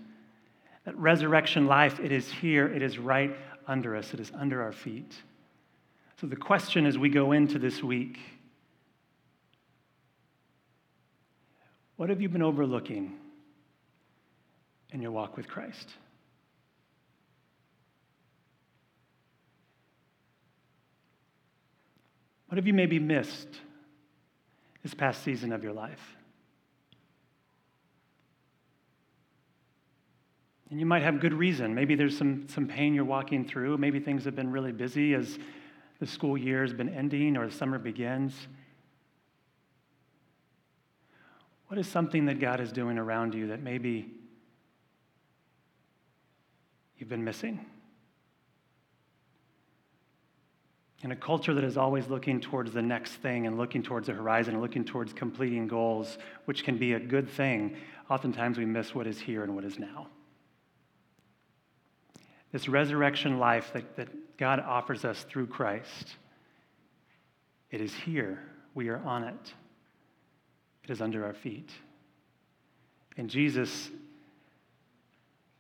That 0.86 0.98
resurrection 0.98 1.68
life, 1.68 2.00
it 2.00 2.12
is 2.12 2.32
here, 2.32 2.68
it 2.68 2.82
is 2.82 2.98
right 2.98 3.36
under 3.68 3.96
us, 3.96 4.14
it 4.14 4.20
is 4.20 4.32
under 4.34 4.62
our 4.62 4.72
feet. 4.72 5.14
So 6.20 6.28
the 6.28 6.36
question 6.36 6.86
as 6.86 6.98
we 6.98 7.10
go 7.10 7.32
into 7.32 7.60
this 7.60 7.82
week 7.82 8.20
what 12.00 12.08
have 12.08 12.22
you 12.22 12.30
been 12.30 12.42
overlooking 12.42 13.18
in 14.92 15.02
your 15.02 15.12
walk 15.12 15.36
with 15.36 15.50
Christ? 15.50 15.90
What 22.50 22.58
have 22.58 22.66
you 22.66 22.74
maybe 22.74 22.98
missed 22.98 23.48
this 24.82 24.96
past 24.96 25.24
season 25.24 25.54
of 25.54 25.64
your 25.64 25.74
life? 25.74 26.16
And 30.72 30.80
you 30.80 30.86
might 30.86 31.04
have 31.04 31.20
good 31.20 31.34
reason. 31.34 31.76
Maybe 31.76 31.94
there's 31.94 32.18
some, 32.18 32.48
some 32.50 32.68
pain 32.68 32.96
you're 32.96 33.06
walking 33.06 33.48
through. 33.48 33.78
Maybe 33.78 34.00
things 34.00 34.26
have 34.26 34.36
been 34.36 34.52
really 34.52 34.72
busy 34.72 35.14
as 35.14 35.38
the 36.00 36.08
school 36.08 36.38
year 36.38 36.62
has 36.64 36.74
been 36.74 36.90
ending 36.90 37.38
or 37.38 37.48
the 37.48 37.54
summer 37.54 37.78
begins. 37.78 38.34
What 41.68 41.78
is 41.80 41.88
something 41.88 42.26
that 42.26 42.40
God 42.40 42.60
is 42.60 42.72
doing 42.72 42.98
around 42.98 43.36
you 43.36 43.48
that 43.48 43.62
maybe 43.62 44.10
you've 46.98 47.10
been 47.10 47.24
missing? 47.24 47.64
In 51.02 51.12
a 51.12 51.16
culture 51.16 51.54
that 51.54 51.64
is 51.64 51.78
always 51.78 52.08
looking 52.08 52.42
towards 52.42 52.74
the 52.74 52.82
next 52.82 53.14
thing 53.14 53.48
and 53.48 53.58
looking 53.58 53.82
towards 53.82 54.08
the 54.08 54.14
horizon 54.14 54.56
and 54.56 54.62
looking 54.62 54.84
towards 54.84 55.14
completing 55.14 55.68
goals, 55.68 56.18
which 56.46 56.64
can 56.64 56.78
be 56.78 56.94
a 56.94 57.00
good 57.00 57.30
thing, 57.30 57.78
oftentimes 58.10 58.58
we 58.58 58.66
miss 58.66 58.94
what 58.94 59.08
is 59.08 59.20
here 59.20 59.44
and 59.44 59.56
what 59.56 59.64
is 59.64 59.80
now. 59.80 60.08
This 62.52 62.68
resurrection 62.68 63.40
life 63.40 63.72
that, 63.74 63.96
that 63.96 64.38
God 64.38 64.60
offers 64.60 65.06
us 65.06 65.24
through 65.24 65.48
Christ, 65.48 66.16
it 67.72 67.80
is 67.80 67.94
here. 67.94 68.42
We 68.74 68.90
are 68.90 68.98
on 69.06 69.24
it. 69.24 69.54
It 70.84 70.90
is 70.90 71.02
under 71.02 71.26
our 71.26 71.34
feet. 71.34 71.70
And 73.16 73.30
Jesus, 73.30 73.90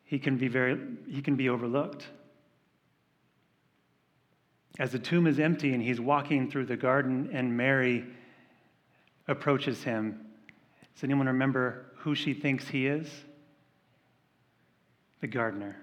he 0.03 0.17
can 0.17 0.37
be 0.37 0.47
very, 0.47 0.79
he 1.07 1.21
can 1.21 1.35
be 1.35 1.49
overlooked. 1.49 2.07
As 4.77 4.91
the 4.91 4.99
tomb 4.99 5.25
is 5.25 5.39
empty 5.39 5.73
and 5.73 5.81
he's 5.81 5.99
walking 5.99 6.49
through 6.49 6.65
the 6.65 6.77
garden, 6.77 7.29
and 7.33 7.55
Mary 7.55 8.05
approaches 9.27 9.83
him, 9.83 10.25
does 10.93 11.03
anyone 11.03 11.27
remember 11.27 11.85
who 11.97 12.13
she 12.13 12.33
thinks 12.33 12.67
he 12.67 12.87
is? 12.87 13.09
The 15.21 15.27
gardener. 15.27 15.77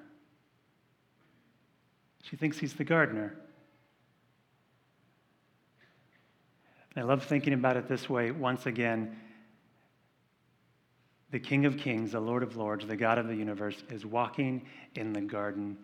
She 2.22 2.36
thinks 2.36 2.58
he's 2.58 2.74
the 2.74 2.84
gardener. 2.84 3.34
I 6.96 7.02
love 7.02 7.24
thinking 7.24 7.52
about 7.52 7.76
it 7.76 7.88
this 7.88 8.08
way 8.08 8.30
once 8.30 8.64
again. 8.64 9.16
The 11.30 11.38
King 11.38 11.66
of 11.66 11.76
Kings, 11.76 12.12
the 12.12 12.20
Lord 12.20 12.42
of 12.42 12.56
Lords, 12.56 12.86
the 12.86 12.96
God 12.96 13.18
of 13.18 13.28
the 13.28 13.36
universe, 13.36 13.82
is 13.90 14.06
walking 14.06 14.62
in 14.94 15.12
the 15.12 15.20
garden 15.20 15.76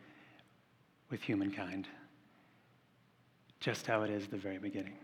with 1.11 1.21
humankind 1.21 1.87
just 3.63 3.87
how 3.87 4.03
it 4.03 4.11
is 4.11 4.27
the 4.27 4.37
very 4.37 4.59
beginning. 4.59 4.99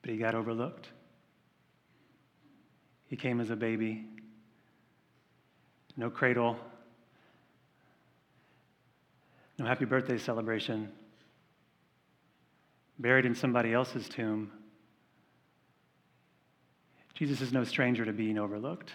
But 0.00 0.10
he 0.10 0.16
got 0.16 0.34
overlooked. 0.34 0.88
He 3.08 3.16
came 3.16 3.38
as 3.38 3.50
a 3.50 3.56
baby, 3.56 4.06
no 5.94 6.08
cradle, 6.08 6.56
no 9.58 9.66
happy 9.66 9.84
birthday 9.84 10.16
celebration, 10.16 10.90
buried 12.98 13.26
in 13.26 13.34
somebody 13.34 13.74
else's 13.74 14.08
tomb. 14.08 14.50
Jesus 17.12 17.42
is 17.42 17.52
no 17.52 17.62
stranger 17.64 18.06
to 18.06 18.12
being 18.12 18.38
overlooked. 18.38 18.90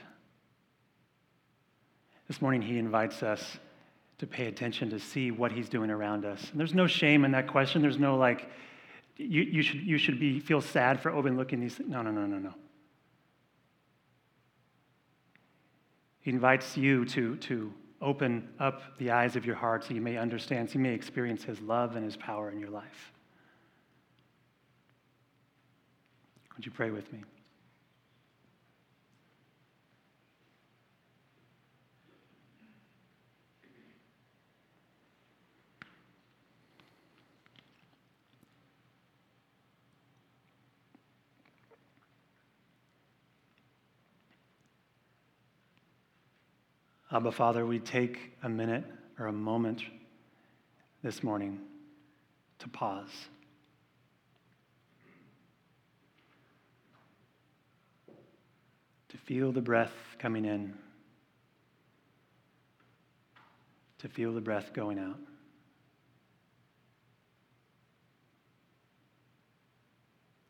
This 2.28 2.42
morning, 2.42 2.64
he 2.64 2.80
invites 2.80 3.22
us 3.22 3.60
to 4.22 4.28
pay 4.28 4.46
attention 4.46 4.88
to 4.92 5.00
see 5.00 5.32
what 5.32 5.52
he's 5.52 5.68
doing 5.68 5.90
around 5.90 6.26
us. 6.26 6.52
And 6.52 6.60
there's 6.60 6.76
no 6.76 6.86
shame 6.86 7.26
in 7.26 7.32
that 7.32 7.48
question. 7.48 7.82
There's 7.82 7.98
no 7.98 8.18
like, 8.18 8.48
you, 9.18 9.42
you 9.42 9.64
should, 9.64 9.82
you 9.82 9.98
should 9.98 10.20
be, 10.20 10.40
feel 10.40 10.62
sad 10.62 11.02
for 11.02 11.10
overlooking 11.10 11.60
these 11.60 11.74
things. 11.74 11.90
No, 11.90 12.04
no, 12.04 12.12
no, 12.12 12.28
no, 12.28 12.38
no. 12.38 12.54
He 16.20 16.30
invites 16.30 16.78
you 16.78 17.04
to, 17.06 17.36
to 17.38 17.74
open 18.00 18.48
up 18.60 18.96
the 19.00 19.10
eyes 19.10 19.36
of 19.36 19.44
your 19.44 19.56
heart 19.56 19.86
so 19.86 19.96
you 19.96 20.02
may 20.02 20.18
understand, 20.18 20.70
so 20.70 20.74
you 20.76 20.82
may 20.82 20.94
experience 20.94 21.44
his 21.44 21.60
love 21.60 21.96
and 21.96 22.06
his 22.06 22.16
power 22.16 22.52
in 22.52 22.60
your 22.60 22.70
life. 22.70 23.12
Would 26.56 26.68
you 26.68 26.72
pray 26.72 26.92
with 26.92 27.12
me? 27.12 27.24
Abba, 47.14 47.34
Father, 47.34 47.66
we 47.66 47.78
take 47.78 48.32
a 48.42 48.48
minute 48.48 48.86
or 49.20 49.26
a 49.26 49.34
moment 49.34 49.84
this 51.04 51.22
morning 51.22 51.60
to 52.60 52.70
pause. 52.70 53.10
To 59.10 59.18
feel 59.18 59.52
the 59.52 59.62
breath 59.62 59.92
coming 60.20 60.46
in, 60.46 60.74
to 63.98 64.08
feel 64.08 64.32
the 64.32 64.40
breath 64.40 64.72
going 64.72 64.98
out. 64.98 65.20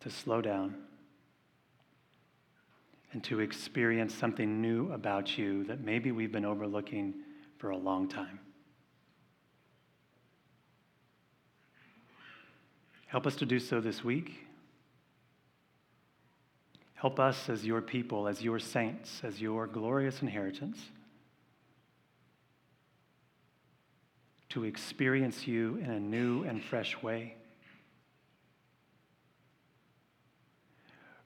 To 0.01 0.11
slow 0.11 0.41
down 0.41 0.75
and 3.13 3.23
to 3.25 3.39
experience 3.39 4.13
something 4.13 4.61
new 4.61 4.91
about 4.93 5.37
you 5.37 5.63
that 5.65 5.81
maybe 5.81 6.11
we've 6.11 6.31
been 6.31 6.45
overlooking 6.45 7.13
for 7.57 7.71
a 7.71 7.77
long 7.77 8.07
time. 8.07 8.39
Help 13.07 13.27
us 13.27 13.35
to 13.35 13.45
do 13.45 13.59
so 13.59 13.81
this 13.81 14.03
week. 14.03 14.39
Help 16.93 17.19
us 17.19 17.49
as 17.49 17.65
your 17.65 17.81
people, 17.81 18.27
as 18.27 18.41
your 18.41 18.59
saints, 18.59 19.21
as 19.23 19.41
your 19.41 19.67
glorious 19.67 20.21
inheritance, 20.21 20.77
to 24.49 24.63
experience 24.63 25.47
you 25.47 25.77
in 25.77 25.89
a 25.89 25.99
new 25.99 26.43
and 26.43 26.63
fresh 26.63 27.01
way. 27.01 27.35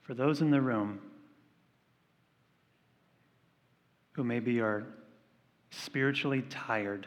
For 0.02 0.14
those 0.14 0.42
in 0.42 0.50
the 0.50 0.62
room, 0.62 1.02
who 4.16 4.24
maybe 4.24 4.62
are 4.62 4.86
spiritually 5.72 6.42
tired. 6.50 7.06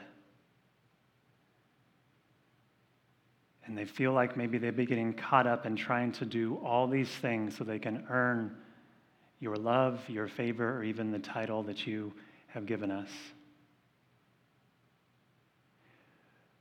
And 3.65 3.77
they 3.77 3.87
feel 3.87 4.13
like 4.13 4.37
maybe 4.37 4.59
they've 4.59 4.77
been 4.77 4.87
getting 4.87 5.15
caught 5.15 5.47
up 5.47 5.65
in 5.65 5.75
trying 5.75 6.13
to 6.13 6.27
do 6.27 6.57
all 6.65 6.87
these 6.87 7.09
things 7.09 7.57
so 7.57 7.65
they 7.65 7.79
can 7.79 8.05
earn 8.11 8.55
your 9.41 9.57
love, 9.57 10.01
your 10.09 10.29
favor, 10.29 10.77
or 10.77 10.85
even 10.85 11.11
the 11.11 11.19
title 11.19 11.63
that 11.63 11.87
you 11.87 12.13
have 12.49 12.67
given 12.67 12.91
us. 12.91 13.09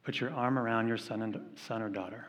Put 0.04 0.22
your 0.22 0.34
arm 0.34 0.58
around 0.58 0.88
your 0.88 0.98
son, 0.98 1.22
and, 1.24 1.40
son 1.68 1.82
or 1.82 1.90
daughter. 1.90 2.26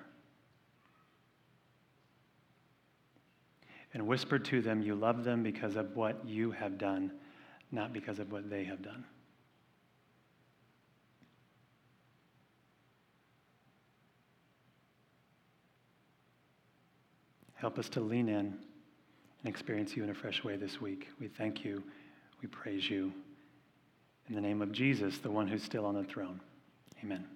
And 3.95 4.09
whisper 4.09 4.41
to 4.41 4.61
them 4.61 4.83
you 4.83 4.97
love 4.97 5.23
them 5.23 5.45
because 5.45 5.77
of 5.77 5.95
what 5.95 6.27
you 6.27 6.51
have 6.51 6.79
done 6.79 7.13
not 7.71 7.93
because 7.93 8.19
of 8.19 8.33
what 8.33 8.49
they 8.49 8.65
have 8.65 8.83
done. 8.83 9.05
Help 17.55 17.79
us 17.79 17.89
to 17.91 18.01
lean 18.01 18.29
in 18.29 18.37
and 18.37 18.57
experience 19.45 19.97
you 19.97 20.05
in 20.05 20.11
a 20.11 20.15
fresh 20.15 20.45
way 20.45 20.57
this 20.57 20.81
week. 20.81 21.09
We 21.21 21.29
thank 21.29 21.65
you. 21.65 21.83
We 22.41 22.49
praise 22.49 22.89
you. 22.89 23.13
In 24.29 24.35
the 24.35 24.41
name 24.41 24.63
of 24.63 24.73
Jesus, 24.73 25.19
the 25.19 25.31
one 25.31 25.49
who's 25.49 25.63
still 25.63 25.85
on 25.85 25.95
the 25.95 26.05
throne. 26.05 26.41
Amen. 27.03 27.27